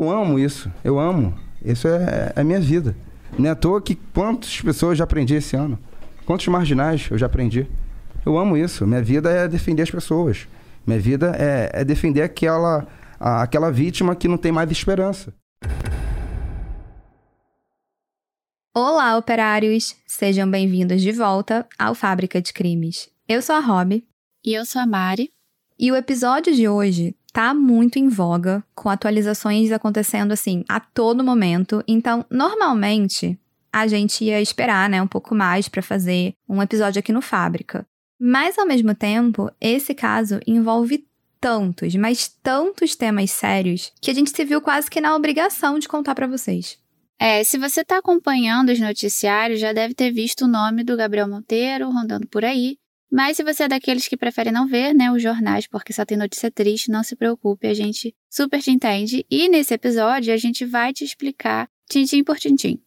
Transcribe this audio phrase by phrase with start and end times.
[0.00, 0.72] eu amo isso.
[0.82, 1.34] Eu amo.
[1.62, 2.96] Isso é, é a minha vida.
[3.38, 5.78] Não é à toa que quantas pessoas eu já aprendi esse ano.
[6.24, 7.66] Quantos marginais eu já aprendi.
[8.24, 8.86] Eu amo isso.
[8.86, 10.48] Minha vida é defender as pessoas.
[10.86, 12.86] Minha vida é, é defender aquela,
[13.18, 15.34] a, aquela vítima que não tem mais esperança.
[18.74, 19.96] Olá, operários!
[20.06, 23.10] Sejam bem-vindos de volta ao Fábrica de Crimes.
[23.28, 24.02] Eu sou a Rob.
[24.44, 25.30] E eu sou a Mari.
[25.78, 31.24] E o episódio de hoje tá muito em voga, com atualizações acontecendo assim a todo
[31.24, 31.82] momento.
[31.86, 33.38] Então, normalmente,
[33.72, 37.86] a gente ia esperar, né, um pouco mais para fazer um episódio aqui no Fábrica.
[38.18, 41.06] Mas ao mesmo tempo, esse caso envolve
[41.40, 45.88] tantos, mas tantos temas sérios que a gente se viu quase que na obrigação de
[45.88, 46.78] contar para vocês.
[47.18, 51.28] É, se você está acompanhando os noticiários, já deve ter visto o nome do Gabriel
[51.28, 52.76] Monteiro rondando por aí.
[53.10, 56.16] Mas se você é daqueles que prefere não ver, né, os jornais, porque só tem
[56.16, 59.26] notícia triste, não se preocupe, a gente super te entende.
[59.28, 62.80] E nesse episódio a gente vai te explicar tintim por tintim.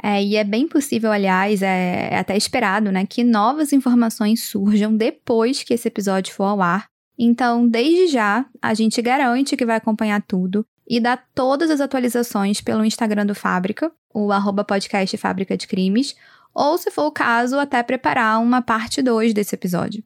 [0.00, 4.94] É, e é bem possível, aliás, é, é até esperado, né, que novas informações surjam
[4.94, 6.86] depois que esse episódio for ao ar.
[7.18, 12.60] Então, desde já, a gente garante que vai acompanhar tudo e dá todas as atualizações
[12.60, 16.14] pelo Instagram do Fábrica, o arroba podcast Fábrica de Crimes,
[16.54, 20.02] ou, se for o caso, até preparar uma parte 2 desse episódio.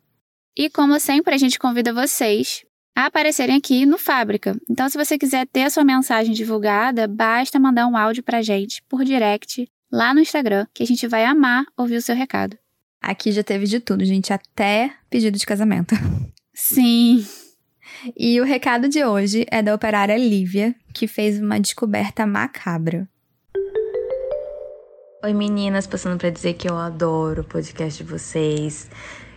[0.57, 2.65] E como sempre, a gente convida vocês
[2.97, 4.61] a aparecerem aqui no Fábrica.
[4.69, 8.83] Então, se você quiser ter a sua mensagem divulgada, basta mandar um áudio pra gente
[8.89, 12.59] por direct lá no Instagram, que a gente vai amar ouvir o seu recado.
[13.01, 15.95] Aqui já teve de tudo, gente, até pedido de casamento.
[16.53, 17.25] Sim.
[18.17, 23.09] E o recado de hoje é da operária Lívia, que fez uma descoberta macabra.
[25.21, 28.89] Oi meninas, passando para dizer que eu adoro o podcast de vocês.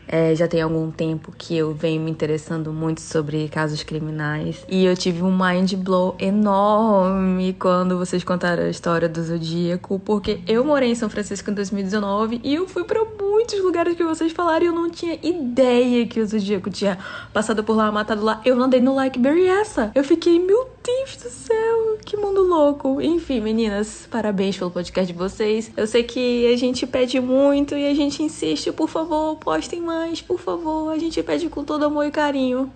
[0.08, 4.66] É, já tem algum tempo que eu venho me interessando muito sobre casos criminais.
[4.68, 10.42] E eu tive um mind blow enorme quando vocês contaram a história do Zodíaco, porque
[10.48, 14.32] eu morei em São Francisco em 2019 e eu fui para muitos lugares que vocês
[14.32, 16.98] falaram e eu não tinha ideia que o Zodíaco tinha
[17.34, 18.42] passado por lá, matado lá.
[18.44, 19.92] Eu andei no Likeberry essa.
[19.96, 23.00] Eu fiquei, meu Deus do céu, que mundo louco.
[23.02, 25.72] Enfim, meninas, parabéns pelo podcast de vocês.
[25.78, 29.91] Eu sei que a gente pede muito e a gente insiste, por favor, postem mais
[30.28, 30.92] por favor.
[30.92, 32.72] A gente pede com todo amor e carinho.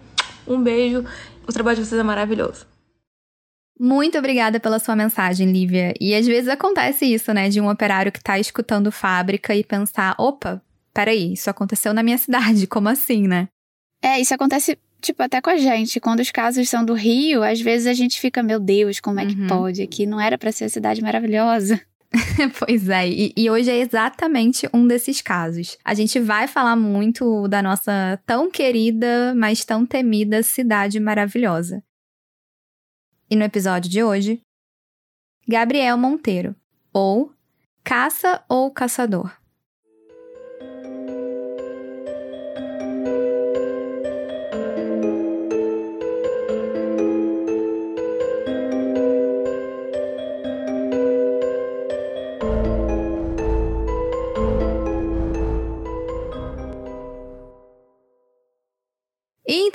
[0.48, 1.06] Um beijo.
[1.48, 2.66] O trabalho de vocês é maravilhoso.
[3.80, 5.94] Muito obrigada pela sua mensagem, Lívia.
[6.00, 7.50] E às vezes acontece isso, né?
[7.50, 10.62] De um operário que tá escutando fábrica e pensar: opa,
[10.94, 13.50] peraí, isso aconteceu na minha cidade, como assim, né?
[14.02, 16.00] É, isso acontece, tipo, até com a gente.
[16.00, 19.26] Quando os casos são do Rio, às vezes a gente fica: meu Deus, como é
[19.26, 19.48] que uhum.
[19.48, 19.82] pode?
[19.82, 21.82] Aqui não era para ser a cidade maravilhosa.
[22.60, 25.78] pois é, e, e, hoje é exatamente um desses casos.
[25.84, 31.84] A gente vai falar muito da nossa tão querida, mas tão temida cidade maravilhosa.
[33.30, 34.42] E no episódio de hoje,
[35.48, 36.56] Gabriel Monteiro,
[36.94, 37.34] ou
[37.84, 39.32] Caça ou Caçador.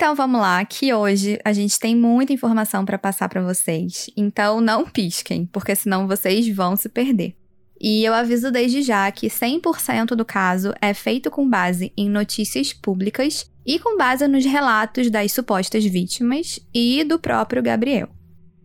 [0.01, 4.09] Então vamos lá, que hoje a gente tem muita informação para passar para vocês.
[4.17, 7.35] Então não pisquem, porque senão vocês vão se perder.
[7.79, 12.73] E eu aviso desde já que 100% do caso é feito com base em notícias
[12.73, 18.09] públicas e com base nos relatos das supostas vítimas e do próprio Gabriel.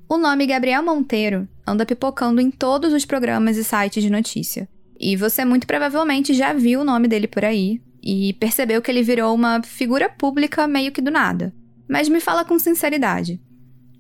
[0.09, 4.67] O nome Gabriel Monteiro anda pipocando em todos os programas e sites de notícia.
[4.99, 9.03] E você muito provavelmente já viu o nome dele por aí, e percebeu que ele
[9.03, 11.53] virou uma figura pública meio que do nada.
[11.89, 13.41] Mas me fala com sinceridade.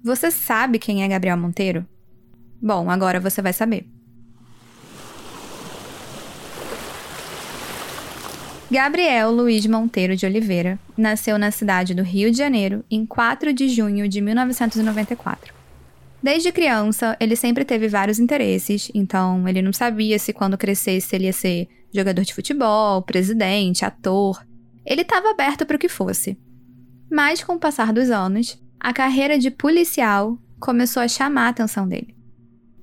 [0.04, 1.84] Você sabe quem é Gabriel Monteiro?
[2.62, 3.84] Bom, agora você vai saber.
[8.70, 13.68] Gabriel Luiz Monteiro de Oliveira nasceu na cidade do Rio de Janeiro em 4 de
[13.68, 15.52] junho de 1994.
[16.22, 21.24] Desde criança, ele sempre teve vários interesses, então ele não sabia se quando crescesse ele
[21.24, 24.44] ia ser jogador de futebol, presidente, ator.
[24.84, 26.38] Ele estava aberto para o que fosse.
[27.10, 31.88] Mas com o passar dos anos, a carreira de policial começou a chamar a atenção
[31.88, 32.14] dele.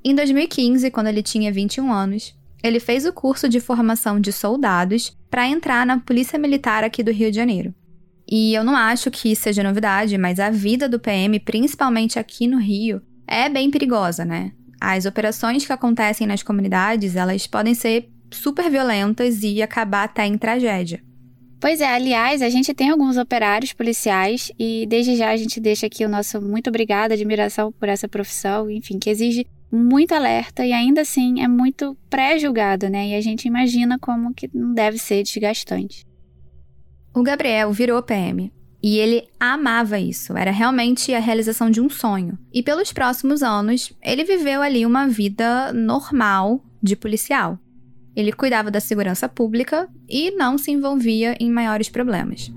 [0.03, 5.17] Em 2015, quando ele tinha 21 anos, ele fez o curso de formação de soldados
[5.29, 7.73] para entrar na Polícia Militar aqui do Rio de Janeiro.
[8.29, 12.57] E eu não acho que seja novidade, mas a vida do PM, principalmente aqui no
[12.57, 14.53] Rio, é bem perigosa, né?
[14.79, 20.37] As operações que acontecem nas comunidades, elas podem ser super violentas e acabar até em
[20.37, 21.01] tragédia.
[21.63, 25.85] Pois é, aliás, a gente tem alguns operários policiais e desde já a gente deixa
[25.85, 30.73] aqui o nosso muito obrigado, admiração por essa profissão, enfim, que exige muito alerta e
[30.73, 33.07] ainda assim é muito pré-julgado, né?
[33.07, 36.05] E a gente imagina como que não deve ser desgastante.
[37.15, 38.51] O Gabriel virou PM
[38.83, 42.37] e ele amava isso, era realmente a realização de um sonho.
[42.51, 47.57] E pelos próximos anos, ele viveu ali uma vida normal de policial.
[48.15, 52.51] Ele cuidava da segurança pública e não se envolvia em maiores problemas.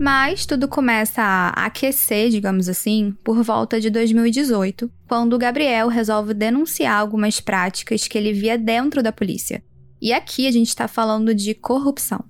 [0.00, 6.98] Mas tudo começa a aquecer, digamos assim, por volta de 2018, quando Gabriel resolve denunciar
[6.98, 9.62] algumas práticas que ele via dentro da polícia.
[10.00, 12.24] E aqui a gente está falando de corrupção.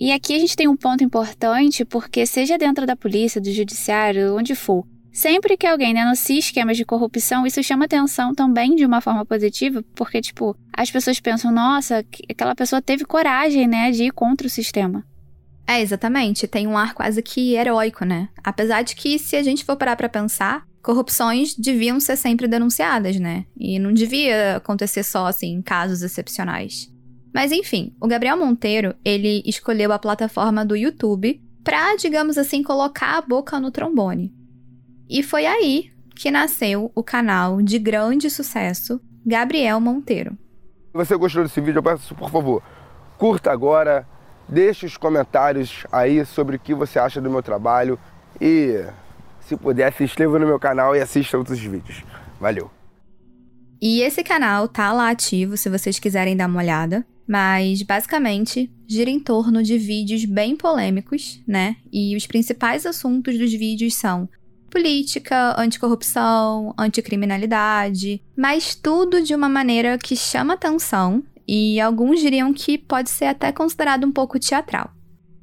[0.00, 4.34] E aqui a gente tem um ponto importante, porque seja dentro da polícia, do judiciário,
[4.36, 9.00] onde for, Sempre que alguém denuncia esquemas de corrupção, isso chama atenção também de uma
[9.00, 14.12] forma positiva, porque, tipo, as pessoas pensam, nossa, aquela pessoa teve coragem, né, de ir
[14.12, 15.04] contra o sistema.
[15.66, 16.48] É, exatamente.
[16.48, 18.28] Tem um ar quase que heróico, né?
[18.42, 23.20] Apesar de que, se a gente for parar pra pensar, corrupções deviam ser sempre denunciadas,
[23.20, 23.44] né?
[23.56, 26.90] E não devia acontecer só, assim, em casos excepcionais.
[27.32, 33.18] Mas enfim, o Gabriel Monteiro, ele escolheu a plataforma do YouTube pra, digamos assim, colocar
[33.18, 34.34] a boca no trombone.
[35.10, 40.38] E foi aí que nasceu o canal de grande sucesso Gabriel Monteiro.
[40.92, 42.62] Se você gostou desse vídeo, eu peço, por favor,
[43.18, 44.06] curta agora,
[44.48, 47.98] deixe os comentários aí sobre o que você acha do meu trabalho
[48.40, 48.84] e,
[49.40, 52.04] se puder, se inscreva no meu canal e assista outros vídeos.
[52.40, 52.70] Valeu!
[53.82, 59.10] E esse canal tá lá ativo se vocês quiserem dar uma olhada, mas basicamente gira
[59.10, 61.76] em torno de vídeos bem polêmicos, né?
[61.92, 64.28] E os principais assuntos dos vídeos são
[64.70, 72.78] política, anticorrupção, anticriminalidade, mas tudo de uma maneira que chama atenção e alguns diriam que
[72.78, 74.90] pode ser até considerado um pouco teatral.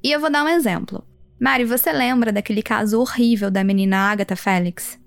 [0.04, 1.04] E eu vou dar um exemplo.
[1.40, 4.98] Mari, você lembra daquele caso horrível da menina Agatha Félix?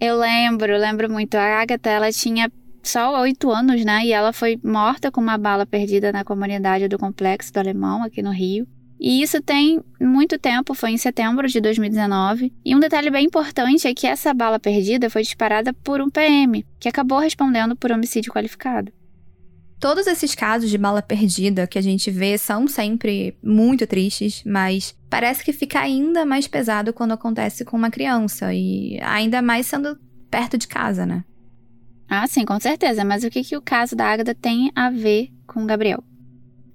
[0.00, 1.34] Eu lembro, lembro muito.
[1.34, 2.50] A Agatha, ela tinha
[2.82, 4.04] só oito anos, né?
[4.06, 8.22] E ela foi morta com uma bala perdida na comunidade do Complexo do Alemão, aqui
[8.22, 8.66] no Rio.
[9.00, 12.52] E isso tem muito tempo, foi em setembro de 2019.
[12.62, 16.66] E um detalhe bem importante é que essa bala perdida foi disparada por um PM,
[16.78, 18.92] que acabou respondendo por homicídio qualificado.
[19.80, 24.94] Todos esses casos de bala perdida que a gente vê são sempre muito tristes, mas
[25.08, 29.98] parece que fica ainda mais pesado quando acontece com uma criança, e ainda mais sendo
[30.30, 31.24] perto de casa, né?
[32.06, 33.02] Ah, sim, com certeza.
[33.04, 36.04] Mas o que, que o caso da Ágata tem a ver com o Gabriel?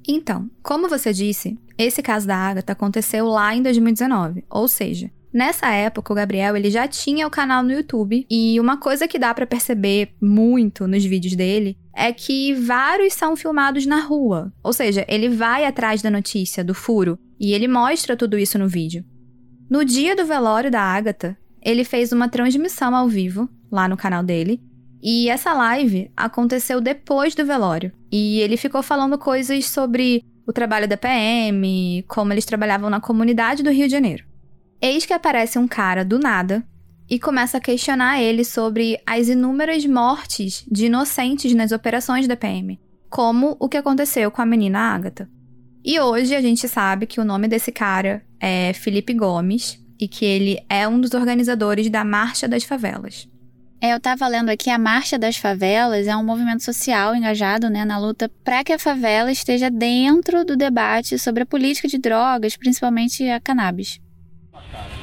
[0.08, 5.70] Então, como você disse, esse caso da Agatha aconteceu lá em 2019, ou seja, Nessa
[5.70, 9.34] época, o Gabriel ele já tinha o canal no YouTube e uma coisa que dá
[9.34, 14.54] para perceber muito nos vídeos dele é que vários são filmados na rua.
[14.64, 18.70] Ou seja, ele vai atrás da notícia, do furo, e ele mostra tudo isso no
[18.70, 19.04] vídeo.
[19.70, 24.24] No dia do velório da Agatha, ele fez uma transmissão ao vivo lá no canal
[24.24, 24.62] dele
[25.08, 27.92] e essa live aconteceu depois do velório.
[28.12, 33.62] E ele ficou falando coisas sobre o trabalho da PM, como eles trabalhavam na comunidade
[33.62, 34.26] do Rio de Janeiro.
[34.82, 36.66] Eis que aparece um cara do nada
[37.08, 42.80] e começa a questionar ele sobre as inúmeras mortes de inocentes nas operações da PM,
[43.08, 45.30] como o que aconteceu com a menina Ágata.
[45.84, 50.26] E hoje a gente sabe que o nome desse cara é Felipe Gomes e que
[50.26, 53.30] ele é um dos organizadores da Marcha das Favelas.
[53.82, 57.84] É, eu estava lendo aqui a Marcha das Favelas é um movimento social engajado né,
[57.84, 62.56] na luta para que a favela esteja dentro do debate sobre a política de drogas,
[62.56, 64.00] principalmente a cannabis.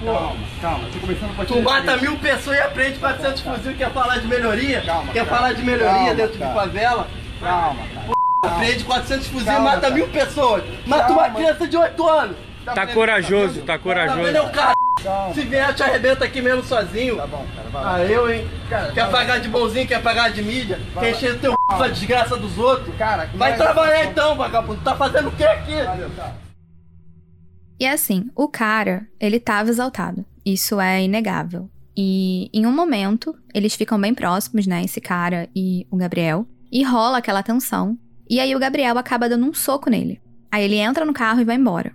[0.02, 4.18] Calma, calma, tô começando a Tu mata mil pessoas e aprende 400 fuzil, quer falar
[4.18, 4.82] de melhoria?
[4.82, 7.08] Calma, quer falar de melhoria calma, dentro de favela?
[7.40, 8.14] Calma, calma.
[8.44, 10.64] Aprende 400 fuzil e mata mil pessoas.
[10.86, 12.36] Mata uma criança de 8 anos.
[12.64, 14.32] Tá corajoso, tá corajoso.
[14.32, 14.81] Tá cara?
[15.02, 15.34] Calma.
[15.34, 17.16] Se vier, te arrebenta aqui mesmo sozinho.
[17.16, 17.68] Tá bom, cara.
[17.70, 18.46] Vai Ah, eu, hein?
[18.68, 20.78] Cara, quer pagar de bonzinho, quer pagar de mídia?
[20.94, 21.76] Vai, quer encher teu c...
[21.76, 22.94] pra desgraça dos outros?
[22.96, 24.80] Cara, vai trabalhar então, vagabundo.
[24.82, 25.74] Tá fazendo o que aqui?
[25.74, 26.34] Valeu, cara.
[27.80, 30.24] E assim, o cara, ele tava exaltado.
[30.44, 31.68] Isso é inegável.
[31.96, 34.82] E em um momento, eles ficam bem próximos, né?
[34.84, 36.46] Esse cara e o Gabriel.
[36.70, 37.98] E rola aquela tensão.
[38.30, 40.20] E aí o Gabriel acaba dando um soco nele.
[40.50, 41.92] Aí ele entra no carro e vai embora.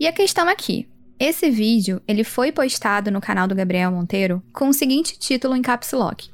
[0.00, 4.68] E a questão aqui, esse vídeo, ele foi postado no canal do Gabriel Monteiro com
[4.68, 6.30] o seguinte título em caps lock: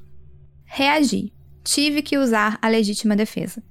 [0.65, 1.33] Reagi.
[1.65, 3.63] Tive que usar a legítima defesa.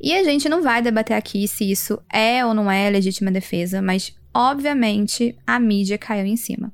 [0.00, 3.82] E a gente não vai debater aqui se isso é ou não é legítima defesa,
[3.82, 6.72] mas obviamente a mídia caiu em cima.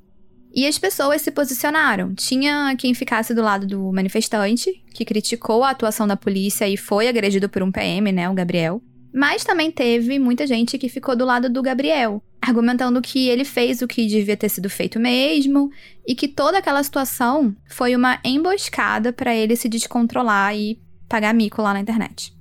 [0.55, 2.13] E as pessoas se posicionaram.
[2.13, 7.07] Tinha quem ficasse do lado do manifestante, que criticou a atuação da polícia e foi
[7.07, 8.81] agredido por um PM, né, o Gabriel.
[9.13, 13.81] Mas também teve muita gente que ficou do lado do Gabriel, argumentando que ele fez
[13.81, 15.71] o que devia ter sido feito mesmo
[16.05, 21.61] e que toda aquela situação foi uma emboscada para ele se descontrolar e pagar mico
[21.61, 22.33] lá na internet.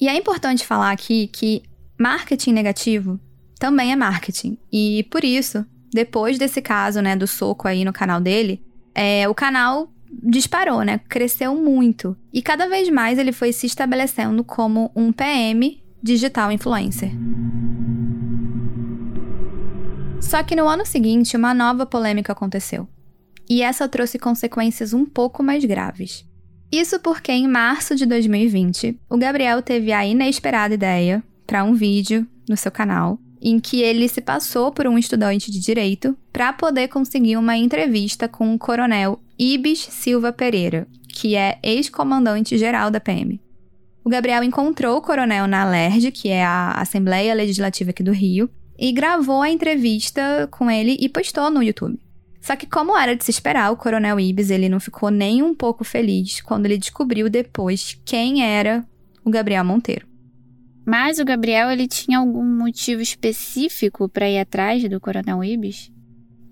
[0.00, 1.62] E é importante falar aqui que
[1.98, 3.18] marketing negativo
[3.58, 4.58] também é marketing.
[4.72, 8.62] E por isso, depois desse caso, né, do soco aí no canal dele,
[8.94, 11.00] é, o canal disparou, né?
[11.08, 12.16] Cresceu muito.
[12.32, 17.10] E cada vez mais ele foi se estabelecendo como um PM digital influencer.
[20.34, 22.88] Só que no ano seguinte, uma nova polêmica aconteceu.
[23.48, 26.26] E essa trouxe consequências um pouco mais graves.
[26.72, 32.26] Isso porque em março de 2020, o Gabriel teve a inesperada ideia para um vídeo
[32.48, 36.88] no seu canal em que ele se passou por um estudante de direito para poder
[36.88, 43.40] conseguir uma entrevista com o coronel Ibis Silva Pereira, que é ex-comandante geral da PM.
[44.02, 48.50] O Gabriel encontrou o coronel na LERJ, que é a Assembleia Legislativa aqui do Rio,
[48.78, 51.98] e gravou a entrevista com ele e postou no YouTube.
[52.40, 55.54] Só que como era de se esperar, o Coronel Ibis ele não ficou nem um
[55.54, 58.86] pouco feliz quando ele descobriu depois quem era
[59.24, 60.06] o Gabriel Monteiro.
[60.84, 65.90] Mas o Gabriel ele tinha algum motivo específico para ir atrás do Coronel Ibis?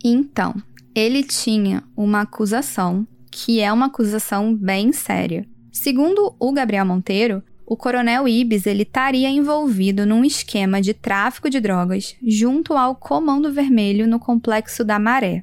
[0.02, 0.54] Então,
[0.94, 5.46] ele tinha uma acusação que é uma acusação bem séria.
[5.70, 11.58] Segundo o Gabriel Monteiro, o Coronel Ibis ele estaria envolvido num esquema de tráfico de
[11.58, 15.42] drogas junto ao Comando Vermelho no complexo da Maré.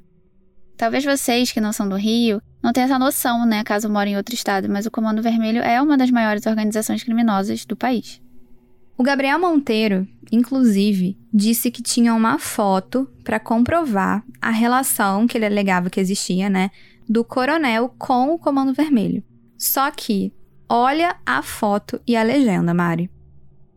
[0.77, 4.15] Talvez vocês que não são do Rio não tenham essa noção, né, caso morem em
[4.15, 8.21] outro estado, mas o Comando Vermelho é uma das maiores organizações criminosas do país.
[8.95, 15.47] O Gabriel Monteiro, inclusive, disse que tinha uma foto para comprovar a relação que ele
[15.47, 16.69] alegava que existia, né,
[17.09, 19.23] do coronel com o Comando Vermelho.
[19.57, 20.31] Só que,
[20.69, 23.09] olha a foto e a legenda, Mari.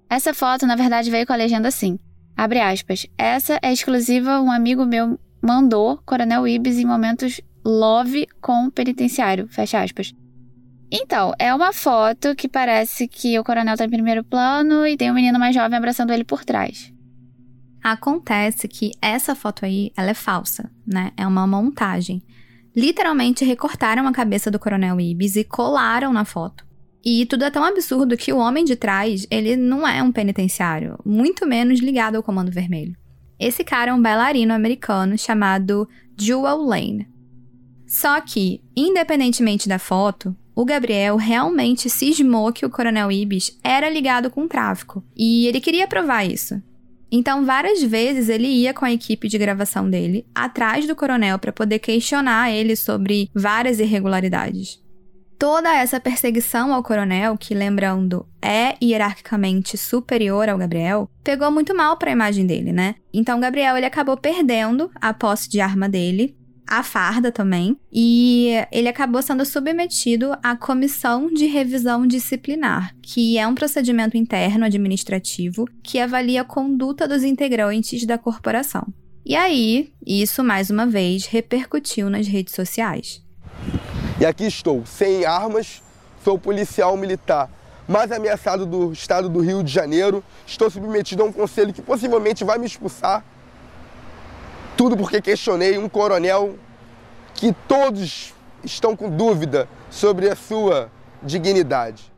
[0.08, 1.98] Essa foto, na verdade, veio com a legenda assim:
[2.36, 3.06] abre aspas.
[3.16, 9.82] Essa é exclusiva um amigo meu mandou Coronel Ibis em momentos love com penitenciário, fecha
[9.82, 10.14] aspas.
[10.90, 15.10] Então, é uma foto que parece que o coronel tá em primeiro plano e tem
[15.10, 16.92] um menino mais jovem abraçando ele por trás.
[17.82, 21.12] Acontece que essa foto aí, ela é falsa, né?
[21.16, 22.22] É uma montagem.
[22.76, 26.64] Literalmente recortaram a cabeça do coronel Ibis e colaram na foto.
[27.04, 30.98] E tudo é tão absurdo que o homem de trás, ele não é um penitenciário,
[31.04, 32.96] muito menos ligado ao Comando Vermelho.
[33.40, 37.08] Esse cara é um bailarino americano chamado Jewel Lane.
[37.88, 44.30] Só que, independentemente da foto, o Gabriel realmente cismou que o Coronel Ibis era ligado
[44.30, 46.62] com o tráfico, e ele queria provar isso.
[47.10, 51.52] Então, várias vezes ele ia com a equipe de gravação dele atrás do coronel para
[51.52, 54.82] poder questionar ele sobre várias irregularidades
[55.42, 61.96] toda essa perseguição ao coronel, que lembrando é hierarquicamente superior ao Gabriel, pegou muito mal
[61.96, 62.94] para a imagem dele, né?
[63.12, 68.86] Então Gabriel ele acabou perdendo a posse de arma dele, a farda também, e ele
[68.86, 75.98] acabou sendo submetido à comissão de revisão disciplinar, que é um procedimento interno administrativo que
[75.98, 78.86] avalia a conduta dos integrantes da corporação.
[79.26, 83.20] E aí, isso mais uma vez repercutiu nas redes sociais.
[84.22, 85.82] E aqui estou, sem armas,
[86.22, 87.50] sou policial militar
[87.88, 90.22] mais ameaçado do estado do Rio de Janeiro.
[90.46, 93.24] Estou submetido a um conselho que possivelmente vai me expulsar.
[94.76, 96.56] Tudo porque questionei um coronel
[97.34, 100.88] que todos estão com dúvida sobre a sua
[101.20, 102.12] dignidade.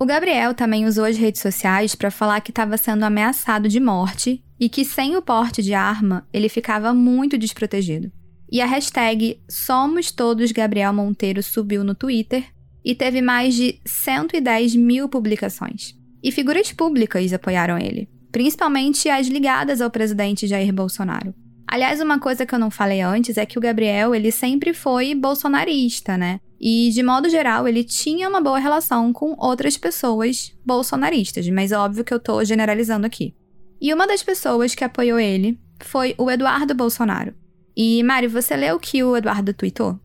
[0.00, 4.42] O Gabriel também usou as redes sociais para falar que estava sendo ameaçado de morte
[4.58, 8.10] e que sem o porte de arma ele ficava muito desprotegido.
[8.52, 12.44] E a hashtag Somos Todos Gabriel Monteiro subiu no Twitter
[12.84, 15.94] e teve mais de 110 mil publicações.
[16.22, 21.34] E figuras públicas apoiaram ele, principalmente as ligadas ao presidente Jair Bolsonaro.
[21.66, 25.14] Aliás, uma coisa que eu não falei antes é que o Gabriel, ele sempre foi
[25.14, 26.38] bolsonarista, né?
[26.60, 32.04] E, de modo geral, ele tinha uma boa relação com outras pessoas bolsonaristas, mas óbvio
[32.04, 33.34] que eu tô generalizando aqui.
[33.80, 37.34] E uma das pessoas que apoiou ele foi o Eduardo Bolsonaro.
[37.76, 39.98] E, Mari, você leu o que o Eduardo tweetou?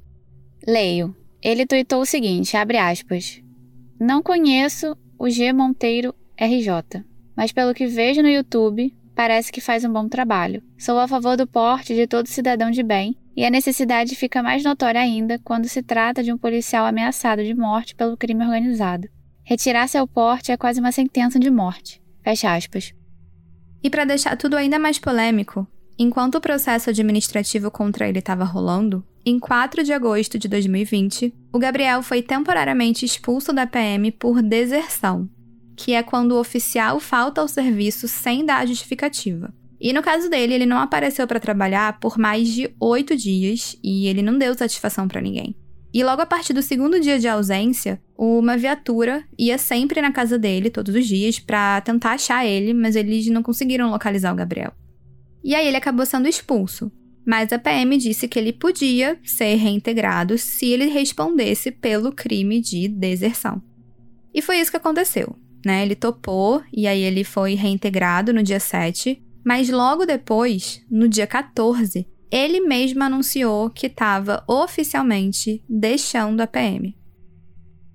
[0.66, 1.16] Leio.
[1.42, 3.42] Ele tweetou o seguinte, abre aspas.
[4.00, 7.04] Não conheço o G Monteiro RJ,
[7.36, 10.64] mas pelo que vejo no YouTube, parece que faz um bom trabalho.
[10.78, 14.64] Sou a favor do porte de todo cidadão de bem, e a necessidade fica mais
[14.64, 19.08] notória ainda quando se trata de um policial ameaçado de morte pelo crime organizado.
[19.44, 22.02] Retirar seu porte é quase uma sentença de morte.
[22.24, 22.94] Fecha aspas.
[23.82, 25.68] E para deixar tudo ainda mais polêmico,
[26.00, 31.58] Enquanto o processo administrativo contra ele estava rolando, em 4 de agosto de 2020, o
[31.58, 35.28] Gabriel foi temporariamente expulso da PM por deserção.
[35.80, 39.54] que é quando o oficial falta ao serviço sem dar justificativa.
[39.80, 44.08] E no caso dele, ele não apareceu para trabalhar por mais de oito dias e
[44.08, 45.56] ele não deu satisfação para ninguém.
[45.94, 50.40] E logo a partir do segundo dia de ausência, uma viatura ia sempre na casa
[50.40, 54.74] dele todos os dias para tentar achar ele, mas eles não conseguiram localizar o Gabriel.
[55.48, 56.92] E aí ele acabou sendo expulso.
[57.26, 62.90] Mas a PM disse que ele podia ser reintegrado se ele respondesse pelo crime de
[62.90, 63.64] deserção.
[64.34, 65.38] E foi isso que aconteceu.
[65.66, 65.84] Né?
[65.84, 71.26] Ele topou e aí ele foi reintegrado no dia 7, mas logo depois, no dia
[71.26, 76.94] 14, ele mesmo anunciou que estava oficialmente deixando a PM.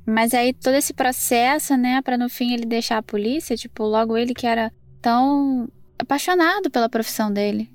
[0.06, 4.16] Mas aí todo esse processo, né, para no fim ele deixar a polícia, tipo, logo
[4.16, 5.68] ele que era tão
[6.02, 7.71] apaixonado pela profissão dele.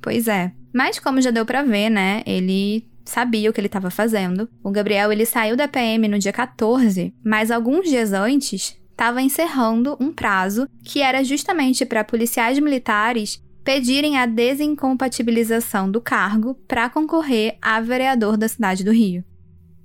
[0.00, 0.52] Pois é.
[0.72, 4.48] Mas como já deu para ver, né, ele sabia o que ele estava fazendo.
[4.62, 9.96] O Gabriel, ele saiu da PM no dia 14, mas alguns dias antes estava encerrando
[10.00, 17.58] um prazo que era justamente para policiais militares pedirem a desincompatibilização do cargo para concorrer
[17.60, 19.24] a vereador da cidade do Rio.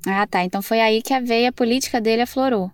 [0.06, 0.44] Ah, tá.
[0.44, 2.72] Então foi aí que a veia política dele aflorou.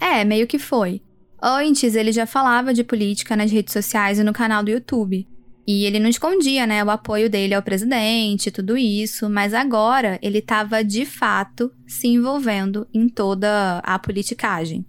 [0.00, 1.02] É, meio que foi.
[1.42, 5.26] Antes ele já falava de política nas redes sociais e no canal do YouTube.
[5.66, 10.38] E ele não escondia, né, o apoio dele ao presidente, tudo isso, mas agora ele
[10.38, 14.86] estava de fato se envolvendo em toda a politicagem.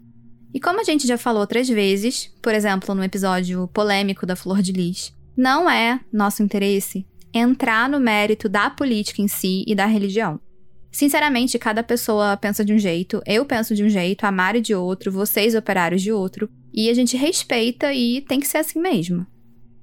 [0.54, 4.62] E como a gente já falou outras vezes, por exemplo, no episódio polêmico da Flor
[4.62, 9.86] de Lis, não é nosso interesse entrar no mérito da política em si e da
[9.86, 10.40] religião.
[10.92, 14.74] Sinceramente, cada pessoa pensa de um jeito, eu penso de um jeito, a Mari de
[14.74, 19.26] outro, vocês operários de outro, e a gente respeita e tem que ser assim mesmo.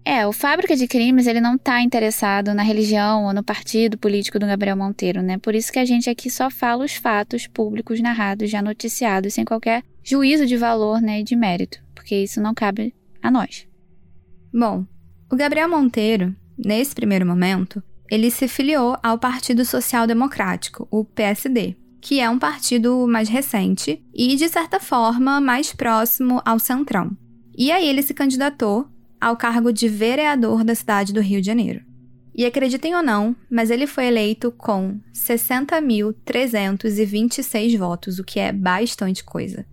[0.04, 4.38] É, o Fábrica de Crimes, ele não tá interessado na religião ou no partido político
[4.38, 5.36] do Gabriel Monteiro, né?
[5.36, 9.44] Por isso que a gente aqui só fala os fatos públicos narrados, já noticiados, sem
[9.44, 13.66] qualquer juízo de valor, né, e de mérito, porque isso não cabe a nós.
[14.54, 14.86] Bom,
[15.30, 21.76] o Gabriel Monteiro, nesse primeiro momento, ele se filiou ao Partido Social Democrático, o PSD,
[22.00, 27.16] que é um partido mais recente e, de certa forma, mais próximo ao Centrão.
[27.56, 28.86] E aí ele se candidatou
[29.20, 31.84] ao cargo de vereador da cidade do Rio de Janeiro.
[32.34, 39.24] E acreditem ou não, mas ele foi eleito com 60.326 votos, o que é bastante
[39.24, 39.64] coisa.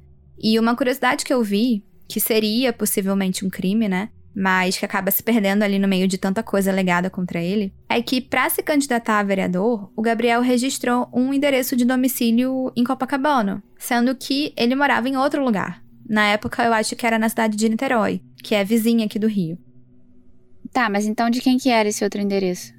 [0.41, 4.09] E uma curiosidade que eu vi, que seria possivelmente um crime, né?
[4.35, 8.01] Mas que acaba se perdendo ali no meio de tanta coisa legada contra ele, é
[8.01, 13.63] que para se candidatar a vereador, o Gabriel registrou um endereço de domicílio em Copacabana,
[13.77, 15.83] sendo que ele morava em outro lugar.
[16.07, 19.27] Na época, eu acho que era na cidade de Niterói, que é vizinha aqui do
[19.27, 19.57] Rio.
[20.71, 22.73] Tá, mas então de quem que era esse outro endereço?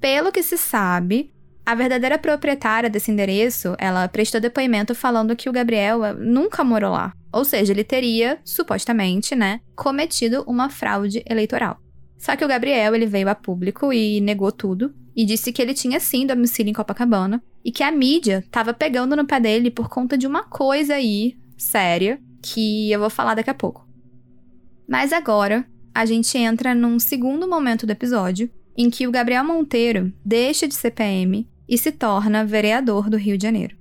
[0.00, 1.32] Pelo que se sabe,
[1.66, 6.92] a verdadeira proprietária desse endereço, ela prestou depoimento falando que o Gabriel eh, nunca morou
[6.92, 7.12] lá.
[7.34, 11.80] Ou seja, ele teria, supostamente, né, cometido uma fraude eleitoral.
[12.16, 15.74] Só que o Gabriel, ele veio a público e negou tudo e disse que ele
[15.74, 19.88] tinha sim domicílio em Copacabana e que a mídia estava pegando no pé dele por
[19.88, 23.84] conta de uma coisa aí séria que eu vou falar daqui a pouco.
[24.88, 30.12] Mas agora, a gente entra num segundo momento do episódio em que o Gabriel Monteiro
[30.24, 33.76] deixa de ser PM e se torna vereador do Rio de Janeiro.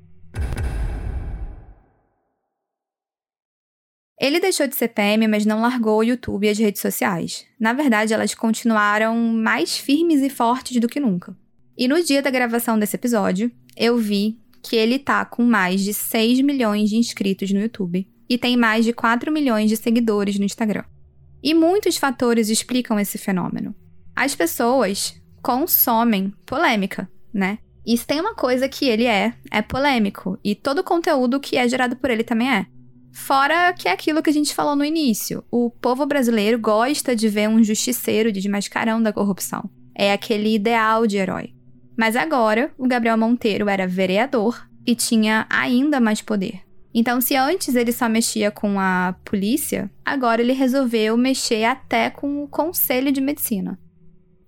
[4.20, 7.46] Ele deixou de ser PM, mas não largou o YouTube e as redes sociais.
[7.60, 11.36] Na verdade, elas continuaram mais firmes e fortes do que nunca.
[11.78, 15.94] E no dia da gravação desse episódio, eu vi que ele tá com mais de
[15.94, 20.46] 6 milhões de inscritos no YouTube e tem mais de 4 milhões de seguidores no
[20.46, 20.86] Instagram.
[21.42, 23.76] E muitos fatores explicam esse fenômeno.
[24.16, 27.58] As pessoas consomem polêmica, né?
[27.86, 30.40] E se tem uma coisa que ele é, é polêmico.
[30.42, 32.66] E todo o conteúdo que é gerado por ele também é.
[33.14, 35.44] Fora que é aquilo que a gente falou no início.
[35.52, 39.70] O povo brasileiro gosta de ver um justiceiro de mascarão da corrupção.
[39.96, 41.54] É aquele ideal de herói.
[41.96, 46.62] Mas agora, o Gabriel Monteiro era vereador e tinha ainda mais poder.
[46.92, 52.44] Então, se antes ele só mexia com a polícia, agora ele resolveu mexer até com
[52.44, 53.80] o Conselho de Medicina.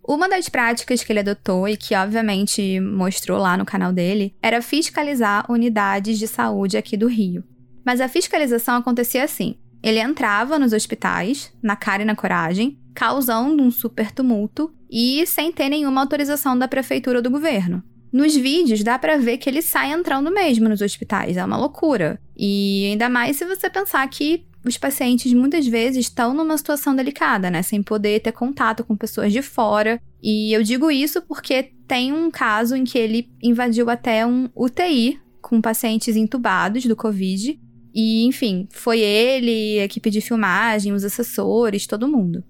[0.08, 4.62] Uma das práticas que ele adotou e que obviamente mostrou lá no canal dele era
[4.62, 7.44] fiscalizar unidades de saúde aqui do Rio.
[7.86, 13.62] Mas a fiscalização acontecia assim: ele entrava nos hospitais, na cara e na coragem, causando
[13.62, 17.84] um super tumulto e sem ter nenhuma autorização da prefeitura ou do governo.
[18.12, 22.20] Nos vídeos dá para ver que ele sai entrando mesmo nos hospitais, é uma loucura.
[22.36, 27.52] E ainda mais se você pensar que os pacientes muitas vezes estão numa situação delicada,
[27.52, 27.62] né?
[27.62, 30.02] Sem poder ter contato com pessoas de fora.
[30.24, 35.20] E eu digo isso porque tem um caso em que ele invadiu até um UTI
[35.42, 37.60] com pacientes entubados do Covid
[37.96, 42.44] E, enfim, foi ele, a equipe de filmagem, os assessores, todo mundo.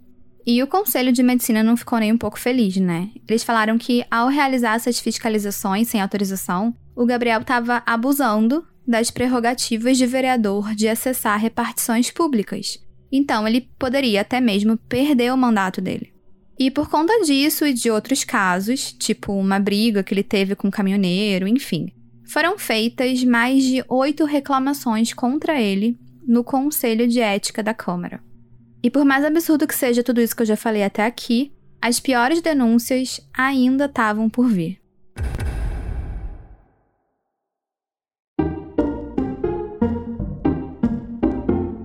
[0.43, 3.11] E o Conselho de Medicina não ficou nem um pouco feliz, né?
[3.27, 9.97] Eles falaram que, ao realizar essas fiscalizações sem autorização, o Gabriel estava abusando das prerrogativas
[9.97, 12.79] de vereador de acessar repartições públicas.
[13.11, 16.11] Então, ele poderia até mesmo perder o mandato dele.
[16.57, 20.69] E por conta disso e de outros casos, tipo uma briga que ele teve com
[20.69, 21.91] um caminhoneiro, enfim,
[22.25, 28.21] foram feitas mais de oito reclamações contra ele no Conselho de Ética da Câmara.
[28.83, 31.99] E por mais absurdo que seja tudo isso que eu já falei até aqui, as
[31.99, 34.81] piores denúncias ainda estavam por vir.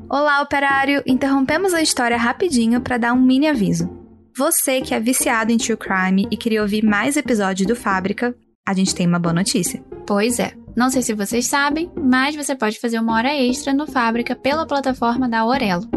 [0.09, 1.03] Olá, operário!
[1.07, 3.89] Interrompemos a história rapidinho para dar um mini aviso.
[4.37, 8.35] Você que é viciado em true crime e queria ouvir mais episódios do Fábrica,
[8.67, 9.85] a gente tem uma boa notícia.
[10.11, 10.55] Pois é.
[10.77, 14.67] Não sei se vocês sabem, mas você pode fazer uma hora extra no Fábrica pela
[14.67, 15.89] plataforma da Aurelo.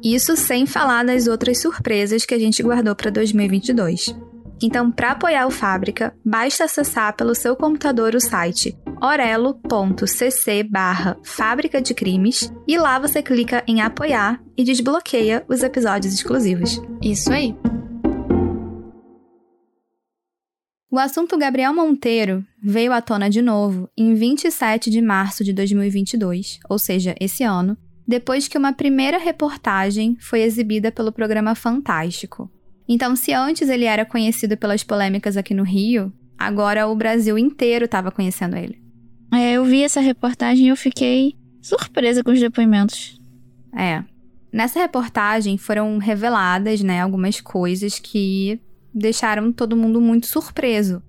[0.03, 4.13] Isso sem falar das outras surpresas que a gente guardou para 2022.
[4.61, 11.81] Então, para apoiar o Fábrica, basta acessar pelo seu computador o site orelo.cc barra Fábrica
[11.81, 16.83] de Crimes e lá você clica em apoiar e desbloqueia os episódios exclusivos.
[17.01, 17.55] Isso aí!
[20.89, 26.61] O assunto Gabriel Monteiro veio à tona de novo em 27 de março de 2022,
[26.71, 32.49] ou seja, esse ano, depois que uma primeira reportagem foi exibida pelo programa Fantástico.
[32.89, 37.87] Então, se antes ele era conhecido pelas polêmicas aqui no Rio, agora o Brasil inteiro
[37.87, 38.81] estava conhecendo ele.
[39.33, 43.21] É, eu vi essa reportagem e eu fiquei surpresa com os depoimentos.
[43.77, 44.05] É.
[44.53, 48.61] Nessa reportagem foram reveladas, né, algumas coisas que
[48.97, 51.03] deixaram todo mundo muito surpreso.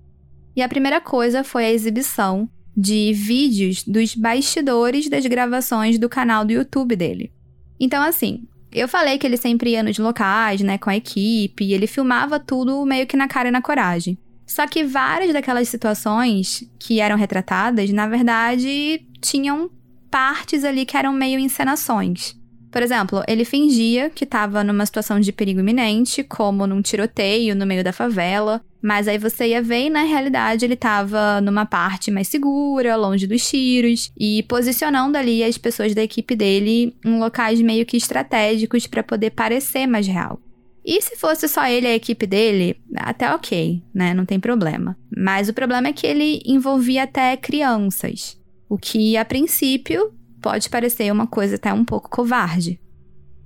[0.54, 6.44] E a primeira coisa foi a exibição de vídeos dos bastidores das gravações do canal
[6.44, 7.32] do YouTube dele.
[7.80, 11.72] Então, assim, eu falei que ele sempre ia nos locais, né, com a equipe, e
[11.72, 14.18] ele filmava tudo meio que na cara e na coragem.
[14.46, 19.70] Só que várias daquelas situações que eram retratadas, na verdade, tinham
[20.10, 22.37] partes ali que eram meio encenações.
[22.70, 27.66] Por exemplo, ele fingia que estava numa situação de perigo iminente, como num tiroteio no
[27.66, 32.10] meio da favela, mas aí você ia ver e na realidade ele estava numa parte
[32.10, 37.60] mais segura, longe dos tiros e posicionando ali as pessoas da equipe dele em locais
[37.60, 40.40] meio que estratégicos para poder parecer mais real.
[40.84, 44.14] E se fosse só ele e a equipe dele, até ok, né?
[44.14, 44.96] Não tem problema.
[45.14, 48.38] Mas o problema é que ele envolvia até crianças.
[48.70, 52.80] O que, a princípio, pode parecer uma coisa até um pouco covarde.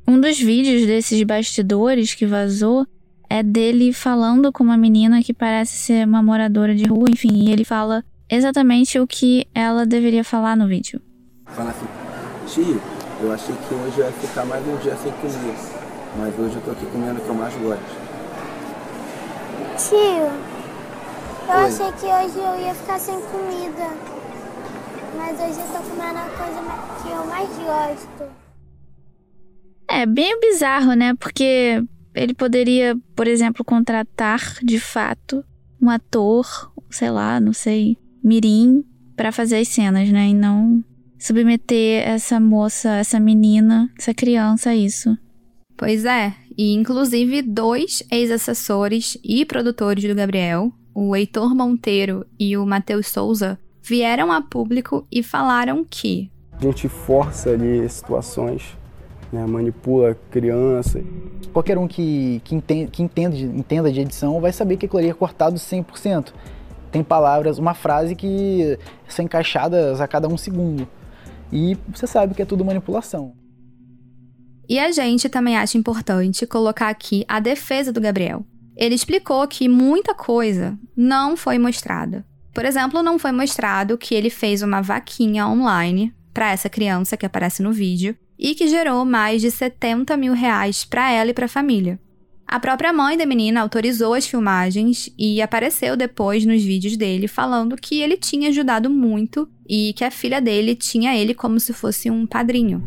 [0.07, 2.87] Um dos vídeos desses bastidores que vazou
[3.31, 7.51] é dele falando com uma menina que parece ser uma moradora de rua, enfim, e
[7.51, 11.01] ele fala exatamente o que ela deveria falar no vídeo.
[11.47, 11.87] Fala assim,
[12.47, 12.81] tio,
[13.23, 15.55] eu achei que hoje eu ia ficar mais um dia sem comer,
[16.19, 18.03] mas hoje eu tô aqui comendo o que eu mais gosto.
[19.79, 20.53] Tio,
[21.49, 21.65] eu Oi.
[21.65, 24.12] achei que hoje eu ia ficar sem comida.
[25.17, 28.43] Mas hoje eu tô comendo a coisa que eu mais gosto.
[29.89, 31.15] É bem bizarro, né?
[31.15, 31.83] Porque
[32.15, 35.45] ele poderia, por exemplo, contratar de fato
[35.81, 38.85] um ator, sei lá, não sei, mirim,
[39.17, 40.29] para fazer as cenas, né?
[40.29, 40.83] E não
[41.19, 45.17] submeter essa moça, essa menina, essa criança a isso.
[45.77, 52.67] Pois é, e inclusive dois ex-assessores e produtores do Gabriel, o Heitor Monteiro e o
[52.67, 58.77] Matheus Souza, vieram a público e falaram que a gente força ali situações,
[59.33, 61.03] né, manipula criança.
[61.53, 65.11] Qualquer um que, que, entende, que entende, entenda de edição vai saber que aquilo ali
[65.11, 66.33] é cortado 100%.
[66.91, 70.87] Tem palavras, uma frase que são encaixadas a cada um segundo.
[71.51, 73.35] E você sabe que é tudo manipulação.
[74.69, 78.45] E a gente também acha importante colocar aqui a defesa do Gabriel.
[78.77, 82.25] Ele explicou que muita coisa não foi mostrada.
[82.53, 87.25] Por exemplo, não foi mostrado que ele fez uma vaquinha online para essa criança que
[87.25, 91.47] aparece no vídeo e que gerou mais de 70 mil reais para ela e para
[91.47, 91.99] a família.
[92.47, 97.77] A própria mãe da menina autorizou as filmagens e apareceu depois nos vídeos dele falando
[97.77, 102.11] que ele tinha ajudado muito e que a filha dele tinha ele como se fosse
[102.11, 102.85] um padrinho.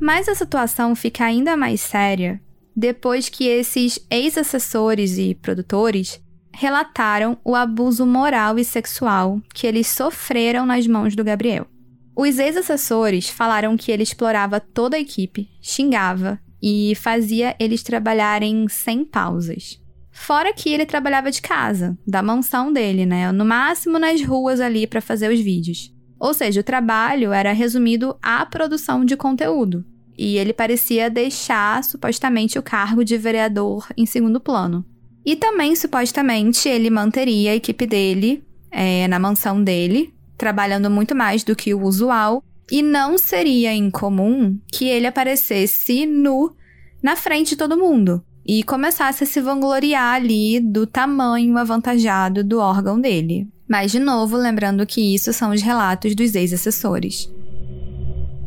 [0.00, 2.40] Mas a situação fica ainda mais séria
[2.80, 6.18] depois que esses ex-assessores e produtores
[6.50, 11.66] relataram o abuso moral e sexual que eles sofreram nas mãos do Gabriel.
[12.16, 19.04] Os ex-assessores falaram que ele explorava toda a equipe, xingava e fazia eles trabalharem sem
[19.04, 19.78] pausas.
[20.10, 23.30] Fora que ele trabalhava de casa, da mansão dele, né?
[23.30, 25.94] No máximo nas ruas ali para fazer os vídeos.
[26.18, 29.84] Ou seja, o trabalho era resumido à produção de conteúdo.
[30.22, 34.84] E ele parecia deixar supostamente o cargo de vereador em segundo plano.
[35.24, 41.42] E também, supostamente, ele manteria a equipe dele é, na mansão dele, trabalhando muito mais
[41.42, 46.54] do que o usual, e não seria incomum que ele aparecesse nu
[47.02, 52.58] na frente de todo mundo e começasse a se vangloriar ali do tamanho avantajado do
[52.58, 53.48] órgão dele.
[53.66, 57.30] Mas, de novo, lembrando que isso são os relatos dos ex-assessores.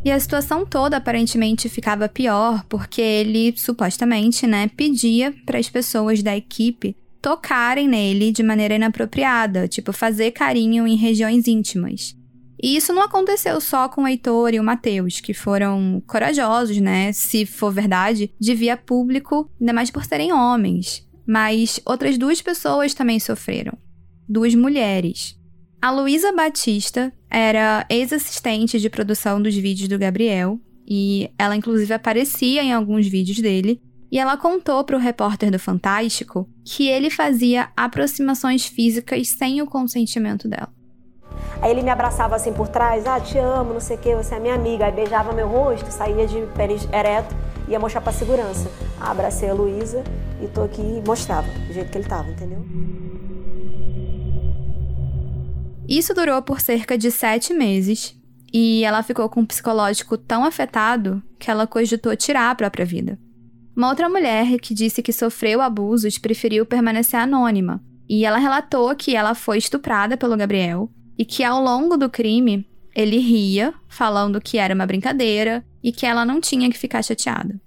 [0.05, 6.21] E a situação toda aparentemente ficava pior porque ele, supostamente, né, pedia para as pessoas
[6.21, 12.13] da equipe tocarem nele de maneira inapropriada, tipo fazer carinho em regiões íntimas.
[12.61, 17.13] E isso não aconteceu só com o Heitor e o Matheus, que foram corajosos, né?
[17.13, 21.07] Se for verdade, de via público, ainda mais por serem homens.
[21.25, 23.77] Mas outras duas pessoas também sofreram.
[24.27, 25.37] Duas mulheres.
[25.81, 32.61] A Luísa Batista era ex-assistente de produção dos vídeos do Gabriel, e ela inclusive aparecia
[32.61, 37.69] em alguns vídeos dele, e ela contou para o repórter do Fantástico que ele fazia
[37.75, 40.71] aproximações físicas sem o consentimento dela.
[41.59, 44.35] Aí ele me abraçava assim por trás, ah, te amo, não sei o que, você
[44.35, 44.85] é minha amiga.
[44.85, 47.35] Aí beijava meu rosto, saía de pênis ereto,
[47.67, 48.69] ia mostrar pra segurança.
[49.01, 50.03] Ah, abracei a Luísa
[50.43, 52.63] e tô aqui e mostrava do jeito que ele tava, entendeu?
[55.87, 58.17] Isso durou por cerca de sete meses
[58.53, 63.19] e ela ficou com um psicológico tão afetado que ela cogitou tirar a própria vida.
[63.75, 69.15] Uma outra mulher que disse que sofreu abusos preferiu permanecer anônima e ela relatou que
[69.15, 72.65] ela foi estuprada pelo Gabriel e que ao longo do crime
[72.95, 77.59] ele ria, falando que era uma brincadeira e que ela não tinha que ficar chateada.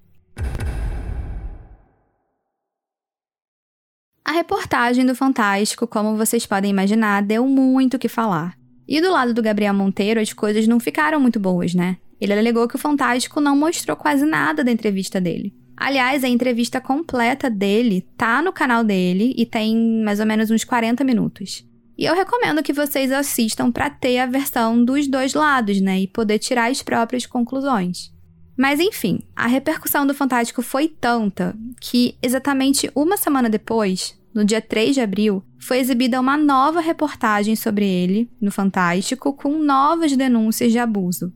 [4.26, 8.58] A reportagem do Fantástico, como vocês podem imaginar, deu muito o que falar.
[8.88, 11.96] E do lado do Gabriel Monteiro, as coisas não ficaram muito boas, né?
[12.20, 15.54] Ele alegou que o Fantástico não mostrou quase nada da entrevista dele.
[15.76, 20.64] Aliás, a entrevista completa dele tá no canal dele e tem mais ou menos uns
[20.64, 21.64] 40 minutos.
[21.96, 26.08] E eu recomendo que vocês assistam para ter a versão dos dois lados, né, e
[26.08, 28.12] poder tirar as próprias conclusões.
[28.56, 34.62] Mas enfim, a repercussão do Fantástico foi tanta que, exatamente uma semana depois, no dia
[34.62, 40.72] 3 de abril, foi exibida uma nova reportagem sobre ele no Fantástico com novas denúncias
[40.72, 41.32] de abuso.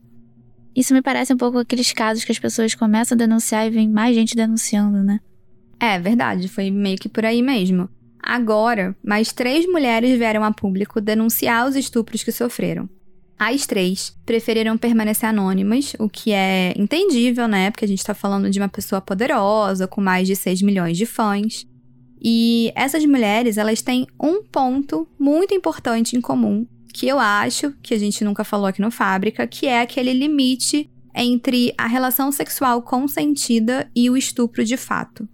[0.75, 3.89] Isso me parece um pouco aqueles casos que as pessoas começam a denunciar e vem
[3.89, 5.19] mais gente denunciando, né?
[5.79, 7.89] É verdade, foi meio que por aí mesmo.
[8.21, 12.87] Agora, mais três mulheres vieram a público denunciar os estupros que sofreram.
[13.43, 17.71] As três preferiram permanecer anônimas, o que é entendível, né?
[17.71, 21.07] Porque a gente tá falando de uma pessoa poderosa, com mais de 6 milhões de
[21.07, 21.65] fãs.
[22.23, 27.95] E essas mulheres, elas têm um ponto muito importante em comum, que eu acho que
[27.95, 32.83] a gente nunca falou aqui no Fábrica, que é aquele limite entre a relação sexual
[32.83, 35.27] consentida e o estupro de fato.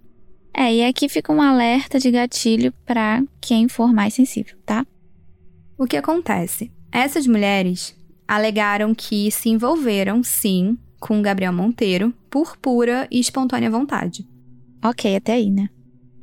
[0.54, 4.88] É, e aqui fica um alerta de gatilho para quem for mais sensível, tá?
[5.78, 6.72] O que acontece?
[6.90, 7.97] Essas mulheres
[8.28, 14.28] alegaram que se envolveram, sim, com Gabriel Monteiro por pura e espontânea vontade.
[14.84, 15.70] Ok, até aí, né?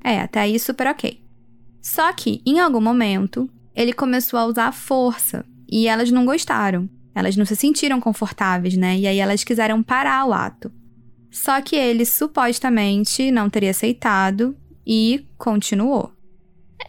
[0.03, 1.21] É, até aí super ok.
[1.81, 6.88] Só que, em algum momento, ele começou a usar força e elas não gostaram.
[7.14, 8.99] Elas não se sentiram confortáveis, né?
[8.99, 10.71] E aí elas quiseram parar o ato.
[11.31, 16.12] Só que ele supostamente não teria aceitado e continuou.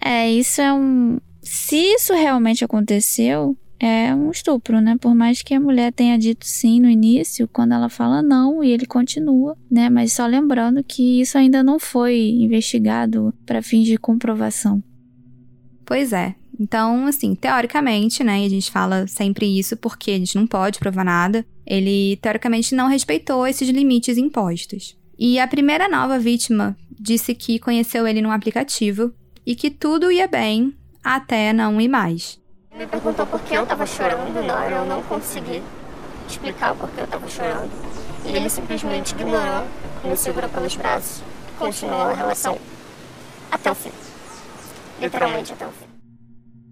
[0.04, 1.20] É, isso é um.
[1.42, 4.98] Se isso realmente aconteceu, é um estupro, né?
[5.00, 8.72] Por mais que a mulher tenha dito sim no início, quando ela fala não e
[8.72, 9.90] ele continua, né?
[9.90, 14.82] Mas só lembrando que isso ainda não foi investigado para fins de comprovação.
[15.86, 16.36] Pois é.
[16.60, 20.80] Então, assim, teoricamente, né, e a gente fala sempre isso porque a gente não pode
[20.80, 24.98] provar nada, ele teoricamente não respeitou esses limites impostos.
[25.20, 29.14] E a primeira nova vítima disse que conheceu ele num aplicativo
[29.46, 32.40] e que tudo ia bem até não ir mais.
[32.78, 35.64] Me perguntou por que eu tava chorando, na hora eu não consegui
[36.28, 37.72] explicar o porquê eu tava chorando.
[38.26, 39.66] E ele simplesmente ignorou,
[40.04, 42.60] me segurou pelos braços e continuou a relação
[43.50, 43.92] até o fim.
[45.00, 45.86] Literalmente até o fim.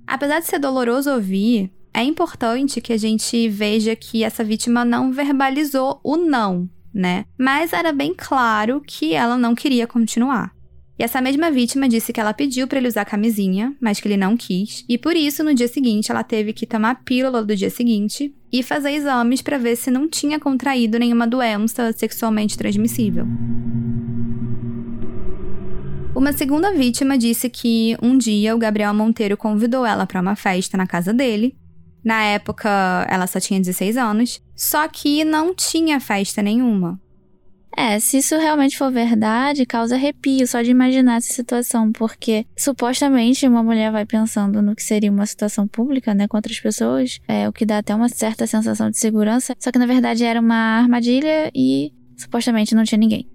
[0.06, 5.12] Apesar de ser doloroso ouvir, é importante que a gente veja que essa vítima não
[5.12, 6.70] verbalizou o não.
[6.94, 7.26] né?
[7.38, 10.53] Mas era bem claro que ela não queria continuar.
[10.98, 14.18] E essa mesma vítima disse que ela pediu para ele usar camisinha, mas que ele
[14.18, 17.56] não quis, e por isso no dia seguinte ela teve que tomar a pílula do
[17.56, 23.26] dia seguinte e fazer exames para ver se não tinha contraído nenhuma doença sexualmente transmissível.
[26.16, 30.78] Uma segunda vítima disse que um dia o Gabriel Monteiro convidou ela para uma festa
[30.78, 31.56] na casa dele.
[32.04, 32.70] Na época,
[33.10, 37.02] ela só tinha 16 anos, só que não tinha festa nenhuma.
[37.76, 43.48] É, se isso realmente for verdade, causa arrepio só de imaginar essa situação, porque supostamente
[43.48, 47.50] uma mulher vai pensando no que seria uma situação pública, né, com outras pessoas, é,
[47.50, 50.80] o que dá até uma certa sensação de segurança, só que na verdade era uma
[50.80, 53.28] armadilha e supostamente não tinha ninguém.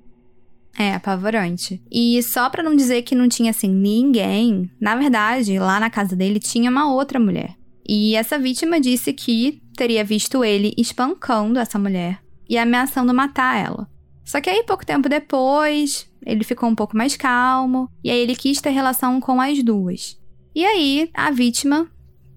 [0.78, 1.82] É, apavorante.
[1.90, 6.14] E só pra não dizer que não tinha, assim, ninguém, na verdade, lá na casa
[6.14, 7.56] dele tinha uma outra mulher.
[7.88, 13.88] E essa vítima disse que teria visto ele espancando essa mulher e ameaçando matar ela.
[14.28, 18.36] Só que aí, pouco tempo depois, ele ficou um pouco mais calmo e aí ele
[18.36, 20.20] quis ter relação com as duas.
[20.54, 21.90] E aí, a vítima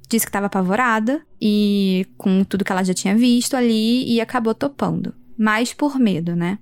[0.09, 4.55] disse que estava apavorada e com tudo que ela já tinha visto ali e acabou
[4.55, 5.13] topando.
[5.37, 6.59] Mais por medo, né?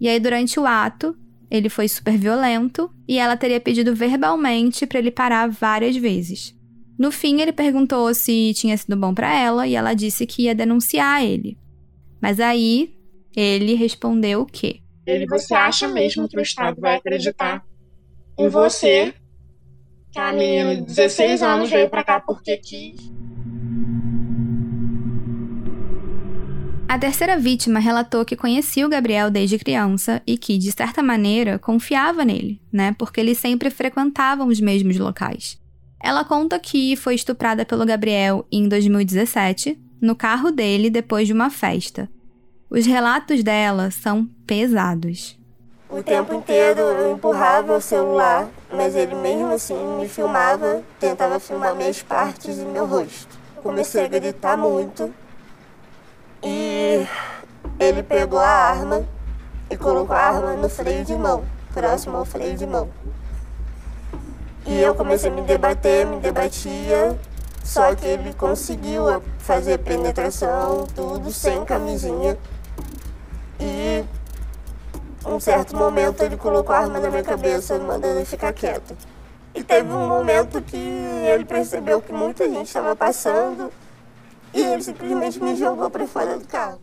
[0.00, 1.14] E aí, durante o ato,
[1.50, 6.58] ele foi super violento e ela teria pedido verbalmente para ele parar várias vezes.
[6.98, 10.54] No fim, ele perguntou se tinha sido bom para ela e ela disse que ia
[10.54, 11.58] denunciar ele.
[12.22, 12.94] Mas aí,
[13.40, 14.80] ele respondeu o quê?
[15.06, 17.64] Ele, você acha mesmo que o Estado vai acreditar
[18.38, 19.14] em você?
[20.10, 23.12] Que a menina de 16 anos veio pra cá porque quis?
[26.92, 31.58] A terceira vítima relatou que conhecia o Gabriel desde criança e que, de certa maneira,
[31.58, 32.94] confiava nele, né?
[32.98, 35.58] Porque eles sempre frequentavam os mesmos locais.
[35.98, 41.48] Ela conta que foi estuprada pelo Gabriel em 2017, no carro dele depois de uma
[41.48, 42.10] festa.
[42.74, 45.38] Os relatos dela são pesados.
[45.90, 51.74] O tempo inteiro eu empurrava o celular, mas ele mesmo assim me filmava, tentava filmar
[51.74, 53.38] minhas partes e meu rosto.
[53.62, 55.12] Comecei a gritar muito
[56.42, 57.06] e
[57.78, 59.06] ele pegou a arma
[59.70, 62.88] e colocou a arma no freio de mão, próximo ao freio de mão.
[64.64, 67.18] E eu comecei a me debater, me debatia,
[67.62, 72.38] só que ele conseguiu fazer penetração, tudo sem camisinha.
[73.62, 74.04] E
[75.24, 78.96] um certo momento ele colocou a arma na minha cabeça, mandando eu ficar quieto.
[79.54, 83.70] E teve um momento que ele percebeu que muita gente estava passando
[84.52, 86.80] e ele simplesmente me jogou para fora do carro.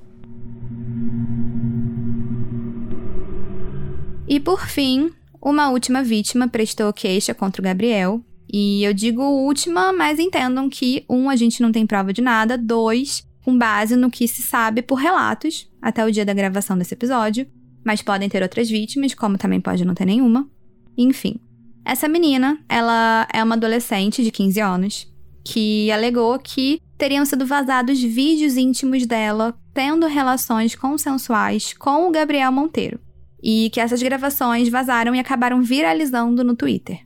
[4.28, 5.12] E por fim,
[5.42, 8.22] uma última vítima prestou queixa contra o Gabriel.
[8.52, 12.58] E eu digo última, mas entendam que, um, a gente não tem prova de nada,
[12.58, 16.94] dois, com base no que se sabe por relatos até o dia da gravação desse
[16.94, 17.48] episódio,
[17.84, 20.48] mas podem ter outras vítimas, como também pode não ter nenhuma.
[20.96, 21.40] Enfim,
[21.84, 28.00] essa menina, ela é uma adolescente de 15 anos que alegou que teriam sido vazados
[28.00, 33.00] vídeos íntimos dela tendo relações consensuais com o Gabriel Monteiro,
[33.42, 37.00] e que essas gravações vazaram e acabaram viralizando no Twitter.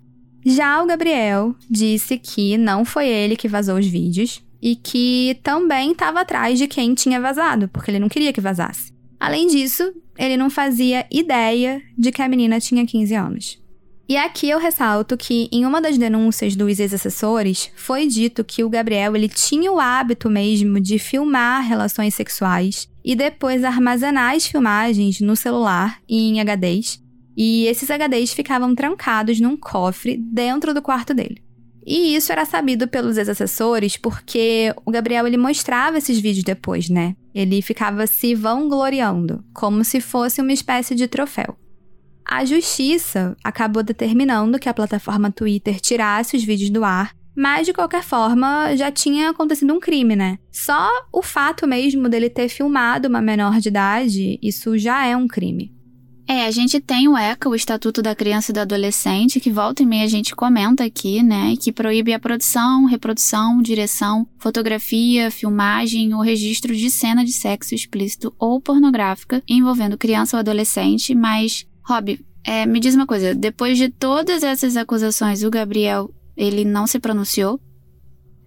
[0.45, 5.91] Já o Gabriel disse que não foi ele que vazou os vídeos, e que também
[5.91, 8.93] estava atrás de quem tinha vazado, porque ele não queria que vazasse.
[9.19, 13.61] Além disso, ele não fazia ideia de que a menina tinha 15 anos.
[14.07, 18.69] E aqui eu ressalto que em uma das denúncias dos ex-assessores foi dito que o
[18.69, 25.19] Gabriel ele tinha o hábito mesmo de filmar relações sexuais e depois armazenar as filmagens
[25.19, 27.01] no celular e em HDs.
[27.35, 31.43] E esses HDs ficavam trancados num cofre dentro do quarto dele.
[31.85, 37.15] E isso era sabido pelos ex-assessores porque o Gabriel ele mostrava esses vídeos depois, né?
[37.33, 41.57] Ele ficava se vangloriando, como se fosse uma espécie de troféu.
[42.25, 47.73] A justiça acabou determinando que a plataforma Twitter tirasse os vídeos do ar, mas de
[47.73, 50.37] qualquer forma já tinha acontecido um crime, né?
[50.51, 55.27] Só o fato mesmo dele ter filmado uma menor de idade, isso já é um
[55.27, 55.72] crime.
[56.27, 59.83] É, a gente tem o ECA, o Estatuto da Criança e do Adolescente, que volta
[59.83, 66.13] e meia a gente comenta aqui, né, que proíbe a produção, reprodução, direção, fotografia, filmagem
[66.13, 72.17] ou registro de cena de sexo explícito ou pornográfica envolvendo criança ou adolescente, mas, Rob,
[72.45, 76.99] é, me diz uma coisa, depois de todas essas acusações, o Gabriel, ele não se
[76.99, 77.59] pronunciou?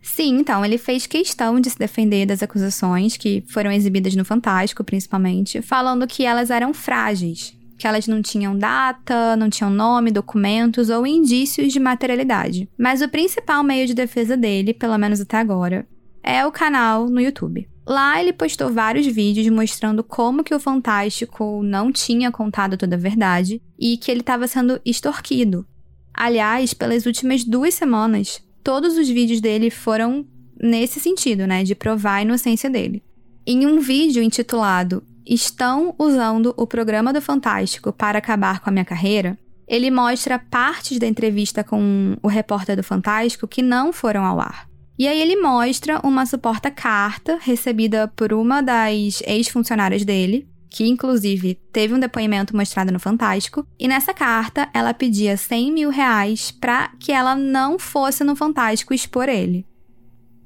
[0.03, 4.85] Sim, então, ele fez questão de se defender das acusações que foram exibidas no Fantástico,
[4.85, 10.89] principalmente, falando que elas eram frágeis, que elas não tinham data, não tinham nome, documentos
[10.91, 12.69] ou indícios de materialidade.
[12.79, 15.87] Mas o principal meio de defesa dele, pelo menos até agora,
[16.23, 17.69] é o canal no YouTube.
[17.87, 22.99] Lá ele postou vários vídeos mostrando como que o Fantástico não tinha contado toda a
[22.99, 25.65] verdade e que ele estava sendo extorquido.
[26.13, 30.27] Aliás, pelas últimas duas semanas, todos os vídeos dele foram
[30.61, 33.05] nesse sentido, né, de provar a inocência dele.
[33.47, 38.85] Em um vídeo intitulado Estão usando o programa do Fantástico para acabar com a minha
[38.85, 44.41] carreira, ele mostra partes da entrevista com o repórter do Fantástico que não foram ao
[44.41, 44.69] ar.
[44.97, 51.55] E aí ele mostra uma suporta carta recebida por uma das ex-funcionárias dele, que inclusive
[51.73, 56.93] teve um depoimento mostrado no Fantástico, e nessa carta ela pedia 100 mil reais para
[57.01, 59.67] que ela não fosse no Fantástico expor ele.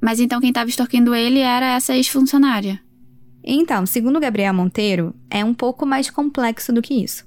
[0.03, 2.81] Mas então quem estava extorquindo ele era essa ex-funcionária.
[3.43, 7.25] Então, segundo Gabriel Monteiro, é um pouco mais complexo do que isso.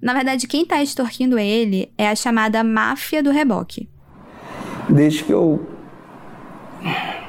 [0.00, 3.88] Na verdade, quem está extorquindo ele é a chamada máfia do reboque.
[4.88, 5.66] Desde que eu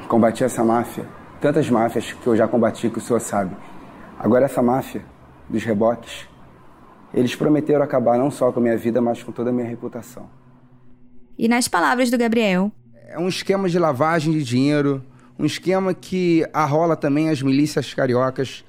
[0.08, 1.06] combati essa máfia,
[1.42, 3.56] tantas máfias que eu já combati que o senhor sabe.
[4.20, 5.04] Agora essa máfia
[5.50, 6.28] dos reboques,
[7.14, 10.30] eles prometeram acabar não só com a minha vida, mas com toda a minha reputação.
[11.38, 12.72] E nas palavras do Gabriel,
[13.08, 15.04] é um esquema de lavagem de dinheiro,
[15.40, 18.66] um esquema que arrola também as milícias cariocas.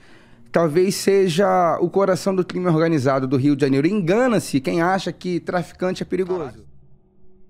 [0.53, 3.89] Talvez seja o coração do crime organizado do Rio de Janeiro.
[3.89, 6.65] Engana-se quem acha que traficante é perigoso.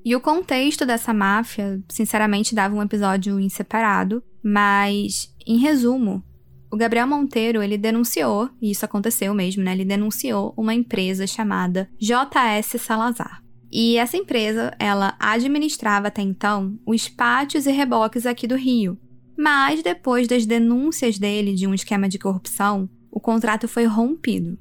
[0.03, 6.25] E o contexto dessa máfia, sinceramente, dava um episódio em separado, mas, em resumo,
[6.73, 9.73] o Gabriel Monteiro, ele denunciou, e isso aconteceu mesmo, né?
[9.73, 13.43] Ele denunciou uma empresa chamada JS Salazar.
[13.71, 18.99] E essa empresa, ela administrava até então os pátios e reboques aqui do Rio.
[19.41, 24.59] Mas depois das denúncias dele de um esquema de corrupção, o contrato foi rompido.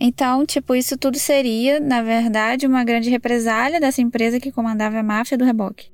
[0.00, 5.02] Então, tipo, isso tudo seria, na verdade, uma grande represália dessa empresa que comandava a
[5.02, 5.90] máfia do reboque.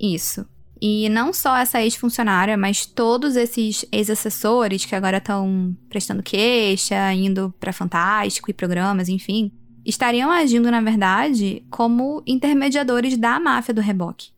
[0.00, 0.44] Isso.
[0.80, 7.54] E não só essa ex-funcionária, mas todos esses ex-assessores que agora estão prestando queixa, indo
[7.60, 9.52] para Fantástico e programas, enfim,
[9.86, 14.32] estariam agindo, na verdade, como intermediadores da máfia do reboque.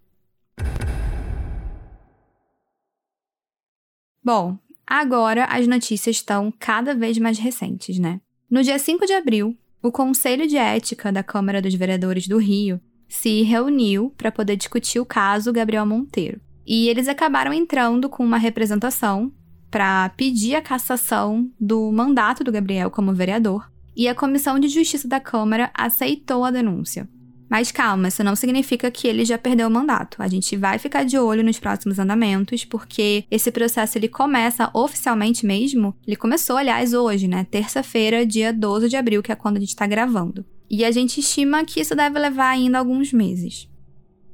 [4.25, 4.57] Bom,
[4.87, 8.21] agora as notícias estão cada vez mais recentes, né?
[8.51, 12.81] No dia 5 de abril, o Conselho de Ética da Câmara dos Vereadores do Rio
[13.07, 16.41] se reuniu para poder discutir o caso Gabriel Monteiro.
[16.67, 19.31] E eles acabaram entrando com uma representação
[19.71, 25.07] para pedir a cassação do mandato do Gabriel como vereador e a Comissão de Justiça
[25.07, 27.09] da Câmara aceitou a denúncia.
[27.49, 30.23] Mas calma, isso não significa que ele já perdeu o mandato.
[30.23, 35.47] A gente vai ficar de olho nos próximos andamentos, porque esse processo ele começa oficialmente
[35.47, 35.95] mesmo.
[36.07, 37.47] Ele começou, aliás, hoje, né?
[37.51, 40.45] Terça-feira, dia 12 de abril, que é quando a gente está gravando.
[40.71, 43.69] E a gente estima que isso deve levar ainda alguns meses.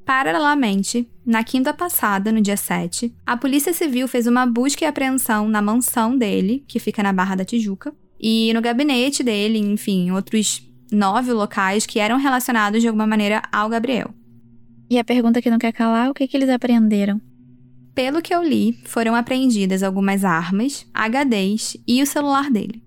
[0.04, 5.48] Paralelamente, na quinta passada, no dia 7, a Polícia Civil fez uma busca e apreensão
[5.48, 10.68] na mansão dele, que fica na Barra da Tijuca, e no gabinete dele, enfim, outros
[10.90, 14.10] nove locais que eram relacionados de alguma maneira ao Gabriel.
[14.88, 17.20] E a pergunta que não quer calar, o que, que eles apreenderam?
[17.94, 22.82] Pelo que eu li, foram apreendidas algumas armas, HDs e o celular dele.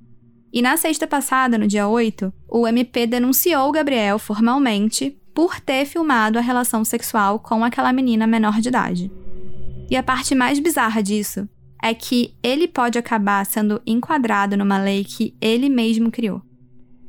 [0.51, 5.85] E na sexta passada, no dia 8, o MP denunciou o Gabriel formalmente por ter
[5.85, 9.11] filmado a relação sexual com aquela menina menor de idade.
[9.89, 11.47] E a parte mais bizarra disso
[11.81, 16.41] é que ele pode acabar sendo enquadrado numa lei que ele mesmo criou.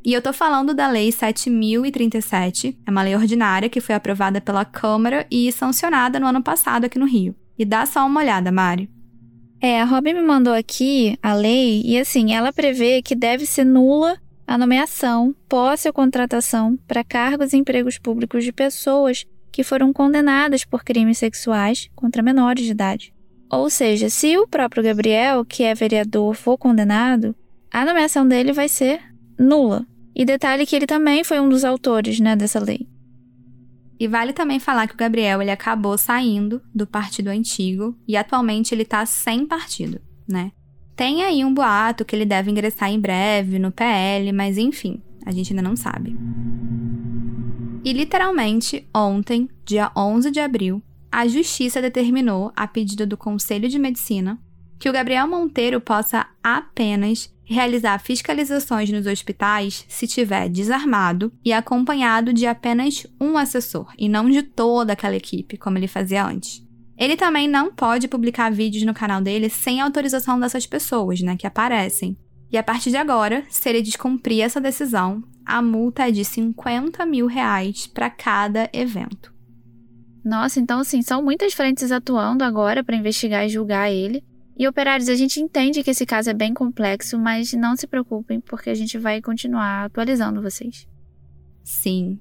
[0.04, 4.62] E eu tô falando da Lei 7037, é uma lei ordinária que foi aprovada pela
[4.62, 7.34] Câmara e sancionada no ano passado aqui no Rio.
[7.58, 8.90] E dá só uma olhada, Mari.
[9.62, 13.64] É, a Robin me mandou aqui a lei e assim, ela prevê que deve ser
[13.64, 19.90] nula a nomeação, posse ou contratação para cargos e empregos públicos de pessoas que foram
[19.90, 23.14] condenadas por crimes sexuais contra menores de idade.
[23.50, 27.34] Ou seja, se o próprio Gabriel, que é vereador, for condenado,
[27.72, 29.00] a nomeação dele vai ser
[29.38, 29.86] nula.
[30.14, 32.86] E detalhe que ele também foi um dos autores, né, dessa lei.
[33.98, 38.74] E vale também falar que o Gabriel ele acabou saindo do partido antigo e atualmente
[38.74, 40.52] ele tá sem partido, né?
[40.96, 45.32] Tem aí um boato que ele deve ingressar em breve no PL, mas enfim, a
[45.32, 46.16] gente ainda não sabe.
[47.84, 53.78] E literalmente, ontem, dia 11 de abril, a justiça determinou, a pedido do Conselho de
[53.78, 54.38] Medicina,
[54.78, 62.32] que o Gabriel Monteiro possa apenas realizar fiscalizações nos hospitais se tiver desarmado e acompanhado
[62.32, 66.64] de apenas um assessor e não de toda aquela equipe, como ele fazia antes.
[66.96, 71.46] Ele também não pode publicar vídeos no canal dele sem autorização dessas pessoas, né, que
[71.46, 72.16] aparecem.
[72.50, 77.04] E a partir de agora, se ele descumprir essa decisão, a multa é de 50
[77.04, 79.34] mil reais para cada evento.
[80.24, 84.24] Nossa, então assim, são muitas frentes atuando agora para investigar e julgar ele.
[84.56, 88.40] E operários, a gente entende que esse caso é bem complexo, mas não se preocupem,
[88.40, 90.86] porque a gente vai continuar atualizando vocês.
[91.64, 92.20] Sim.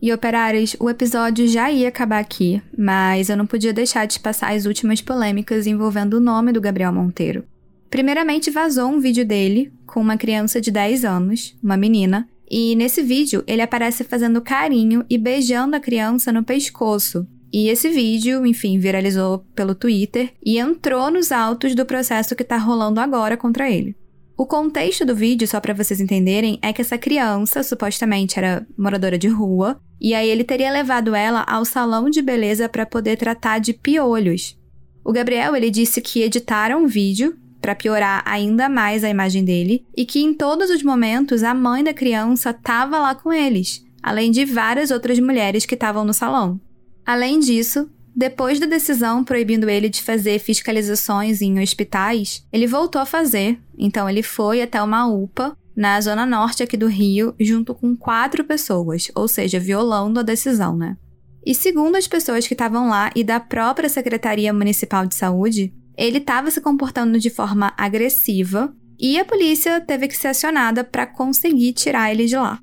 [0.00, 4.54] E operários, o episódio já ia acabar aqui, mas eu não podia deixar de passar
[4.54, 7.44] as últimas polêmicas envolvendo o nome do Gabriel Monteiro.
[7.90, 13.02] Primeiramente, vazou um vídeo dele com uma criança de 10 anos, uma menina, e nesse
[13.02, 18.78] vídeo ele aparece fazendo carinho e beijando a criança no pescoço, e esse vídeo, enfim,
[18.78, 23.96] viralizou pelo Twitter e entrou nos autos do processo que tá rolando agora contra ele.
[24.36, 29.16] O contexto do vídeo, só para vocês entenderem, é que essa criança supostamente era moradora
[29.16, 33.58] de rua, e aí ele teria levado ela ao salão de beleza para poder tratar
[33.58, 34.58] de piolhos.
[35.02, 39.86] O Gabriel, ele disse que editaram o vídeo para piorar ainda mais a imagem dele
[39.96, 44.30] e que em todos os momentos a mãe da criança estava lá com eles, além
[44.30, 46.60] de várias outras mulheres que estavam no salão.
[47.06, 53.06] Além disso, depois da decisão proibindo ele de fazer fiscalizações em hospitais, ele voltou a
[53.06, 53.60] fazer.
[53.78, 58.42] Então ele foi até uma UPA na zona norte aqui do Rio, junto com quatro
[58.42, 60.96] pessoas, ou seja, violando a decisão, né?
[61.44, 66.18] E segundo as pessoas que estavam lá e da própria Secretaria Municipal de Saúde, ele
[66.18, 71.72] estava se comportando de forma agressiva e a polícia teve que ser acionada para conseguir
[71.74, 72.58] tirar ele de lá.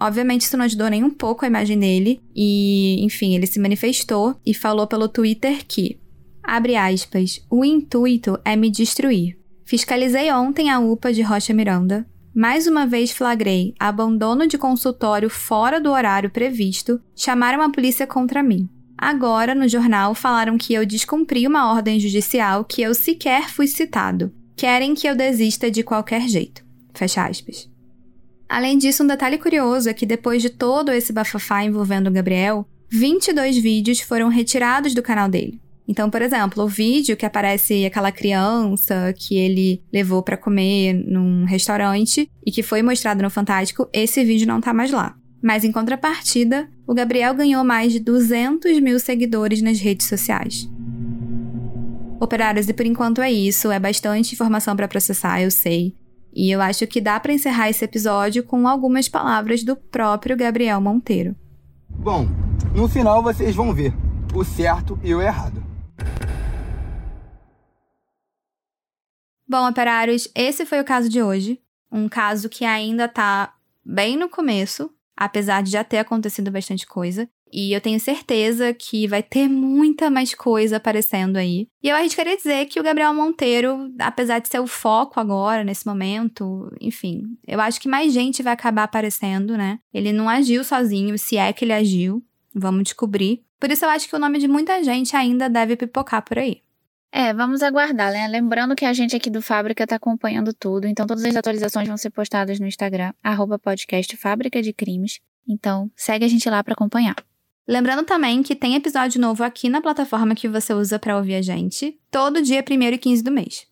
[0.00, 4.34] Obviamente, isso não ajudou nem um pouco a imagem dele, e, enfim, ele se manifestou
[4.44, 5.98] e falou pelo Twitter que,
[6.42, 9.38] abre aspas, o intuito é me destruir.
[9.64, 12.06] Fiscalizei ontem a UPA de Rocha Miranda.
[12.34, 18.42] Mais uma vez flagrei abandono de consultório fora do horário previsto, chamaram a polícia contra
[18.42, 18.68] mim.
[18.98, 24.32] Agora, no jornal, falaram que eu descumpri uma ordem judicial que eu sequer fui citado.
[24.54, 26.64] Querem que eu desista de qualquer jeito.
[26.94, 27.68] Fecha aspas.
[28.48, 32.66] Além disso, um detalhe curioso é que depois de todo esse bafafá envolvendo o Gabriel,
[32.88, 35.60] 22 vídeos foram retirados do canal dele.
[35.88, 41.44] Então, por exemplo, o vídeo que aparece aquela criança que ele levou para comer num
[41.44, 45.16] restaurante e que foi mostrado no Fantástico, esse vídeo não tá mais lá.
[45.40, 50.68] Mas em contrapartida, o Gabriel ganhou mais de 200 mil seguidores nas redes sociais.
[52.18, 55.94] Operários, e por enquanto é isso, é bastante informação para processar, eu sei.
[56.36, 60.78] E eu acho que dá para encerrar esse episódio com algumas palavras do próprio Gabriel
[60.82, 61.34] Monteiro.
[61.88, 62.28] Bom,
[62.74, 63.94] no final vocês vão ver
[64.34, 65.64] o certo e o errado.
[69.48, 71.58] Bom, operários, esse foi o caso de hoje.
[71.90, 77.26] Um caso que ainda tá bem no começo, apesar de já ter acontecido bastante coisa.
[77.52, 81.68] E eu tenho certeza que vai ter muita mais coisa aparecendo aí.
[81.82, 85.86] E eu arriscaria dizer que o Gabriel Monteiro, apesar de ser o foco agora, nesse
[85.86, 89.78] momento, enfim, eu acho que mais gente vai acabar aparecendo, né?
[89.94, 92.22] Ele não agiu sozinho, se é que ele agiu.
[92.54, 93.44] Vamos descobrir.
[93.60, 96.62] Por isso eu acho que o nome de muita gente ainda deve pipocar por aí.
[97.12, 98.28] É, vamos aguardar, né?
[98.28, 101.96] Lembrando que a gente aqui do Fábrica tá acompanhando tudo, então todas as atualizações vão
[101.96, 105.20] ser postadas no Instagram, arroba podcast Fábrica de Crimes.
[105.48, 107.14] Então, segue a gente lá para acompanhar.
[107.66, 111.42] Lembrando também que tem episódio novo aqui na plataforma que você usa para ouvir a
[111.42, 113.66] gente, todo dia 1 e 15 do mês.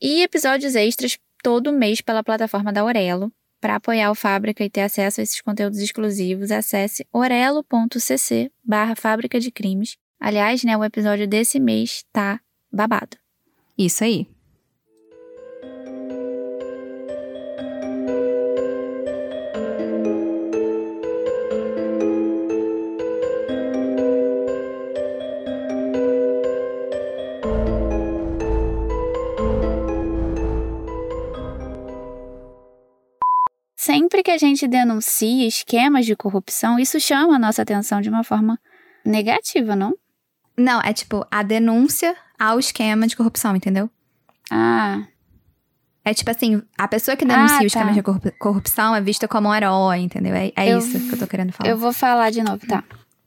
[0.00, 3.32] E episódios extras todo mês pela plataforma da Orelo.
[3.60, 9.38] Para apoiar o Fábrica e ter acesso a esses conteúdos exclusivos, acesse orelo.cc barra Fábrica
[9.38, 9.96] de Crimes.
[10.18, 12.40] Aliás, né, o episódio desse mês tá
[12.72, 13.16] babado.
[13.76, 14.26] Isso aí.
[34.30, 38.58] Que a gente denuncia esquemas de corrupção, isso chama a nossa atenção de uma forma
[39.04, 39.96] negativa, não?
[40.56, 43.90] Não, é tipo a denúncia ao esquema de corrupção, entendeu?
[44.50, 45.04] Ah.
[46.04, 47.92] É tipo assim, a pessoa que denuncia Ah, o esquema tá.
[47.92, 50.32] de corrup- corrupção é vista como um herói, entendeu?
[50.34, 51.68] É, é Eu- isso que eu tô querendo falar.
[51.68, 52.84] Eu vou falar de novo, tá?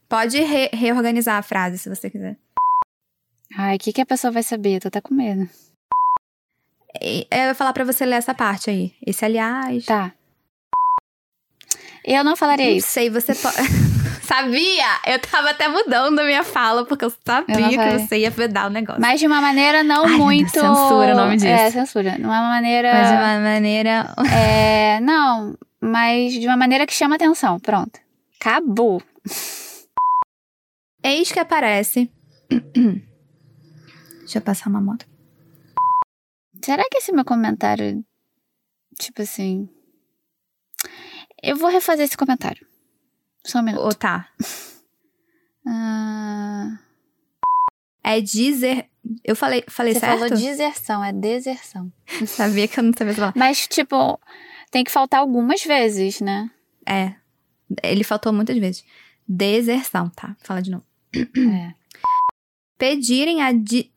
[0.07, 2.37] Pode re- reorganizar a frase se você quiser.
[3.57, 4.75] Ai, o que, que a pessoa vai saber?
[4.77, 5.49] Eu tô até com medo.
[7.29, 8.93] Eu vou falar pra você ler essa parte aí.
[9.05, 9.85] Esse, aliás.
[9.85, 10.13] Tá.
[12.05, 12.87] Eu não falaria Não isso.
[12.89, 13.55] sei, você pode.
[14.23, 14.85] sabia!
[15.07, 17.99] Eu tava até mudando a minha fala, porque eu Eu sabia que falei.
[17.99, 19.01] você ia vedar o negócio.
[19.01, 20.49] Mas de uma maneira não Ai, meu Deus, muito.
[20.51, 21.47] censura o nome disso.
[21.47, 22.17] É, censura.
[22.17, 22.93] Não é uma maneira.
[22.93, 24.13] Mas de uma maneira.
[24.35, 27.59] É, não, mas de uma maneira que chama atenção.
[27.59, 27.99] Pronto.
[28.39, 29.01] Acabou.
[31.03, 32.09] Eis que aparece.
[34.19, 35.05] Deixa eu passar uma moto.
[36.63, 38.03] Será que esse meu comentário.
[38.99, 39.67] Tipo assim.
[41.43, 42.65] Eu vou refazer esse comentário.
[43.45, 43.83] Só um minuto.
[43.83, 44.29] Ou tá.
[45.65, 46.77] Ah,
[48.03, 48.89] É dizer.
[49.23, 50.19] Eu falei, falei Você certo?
[50.19, 51.91] falou deserção, é deserção.
[52.27, 53.33] Sabia que eu não sabia falar.
[53.33, 54.19] Mas, tipo,
[54.69, 56.51] tem que faltar algumas vezes, né?
[56.85, 57.15] É.
[57.81, 58.83] Ele faltou muitas vezes.
[59.25, 60.35] Deserção, tá?
[60.43, 60.83] Fala de novo.
[61.15, 61.73] É.
[62.77, 63.53] Pedirem a.
[63.53, 63.89] Di...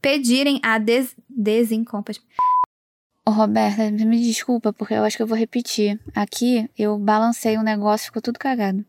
[0.00, 1.14] Pedirem a des...
[1.28, 2.51] desincompatibilidade.
[3.24, 6.00] Ô, Roberta, me desculpa, porque eu acho que eu vou repetir.
[6.14, 8.84] Aqui, eu balancei um negócio, ficou tudo cagado.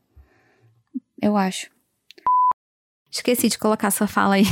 [1.21, 1.69] Eu acho.
[3.11, 4.45] Esqueci de colocar sua fala aí.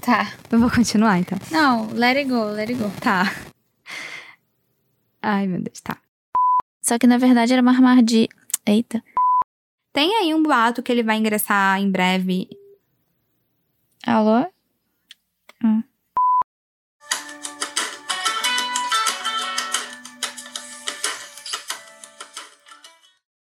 [0.00, 0.32] Tá.
[0.50, 1.38] Eu vou continuar, então.
[1.52, 2.90] Não, let it go, let it go.
[3.00, 3.24] Tá.
[5.22, 5.96] Ai, meu Deus, tá.
[6.80, 8.28] Só que na verdade era uma armadilha.
[8.66, 9.04] Eita.
[9.92, 12.48] Tem aí um boato que ele vai ingressar em breve.
[14.06, 14.46] Alô?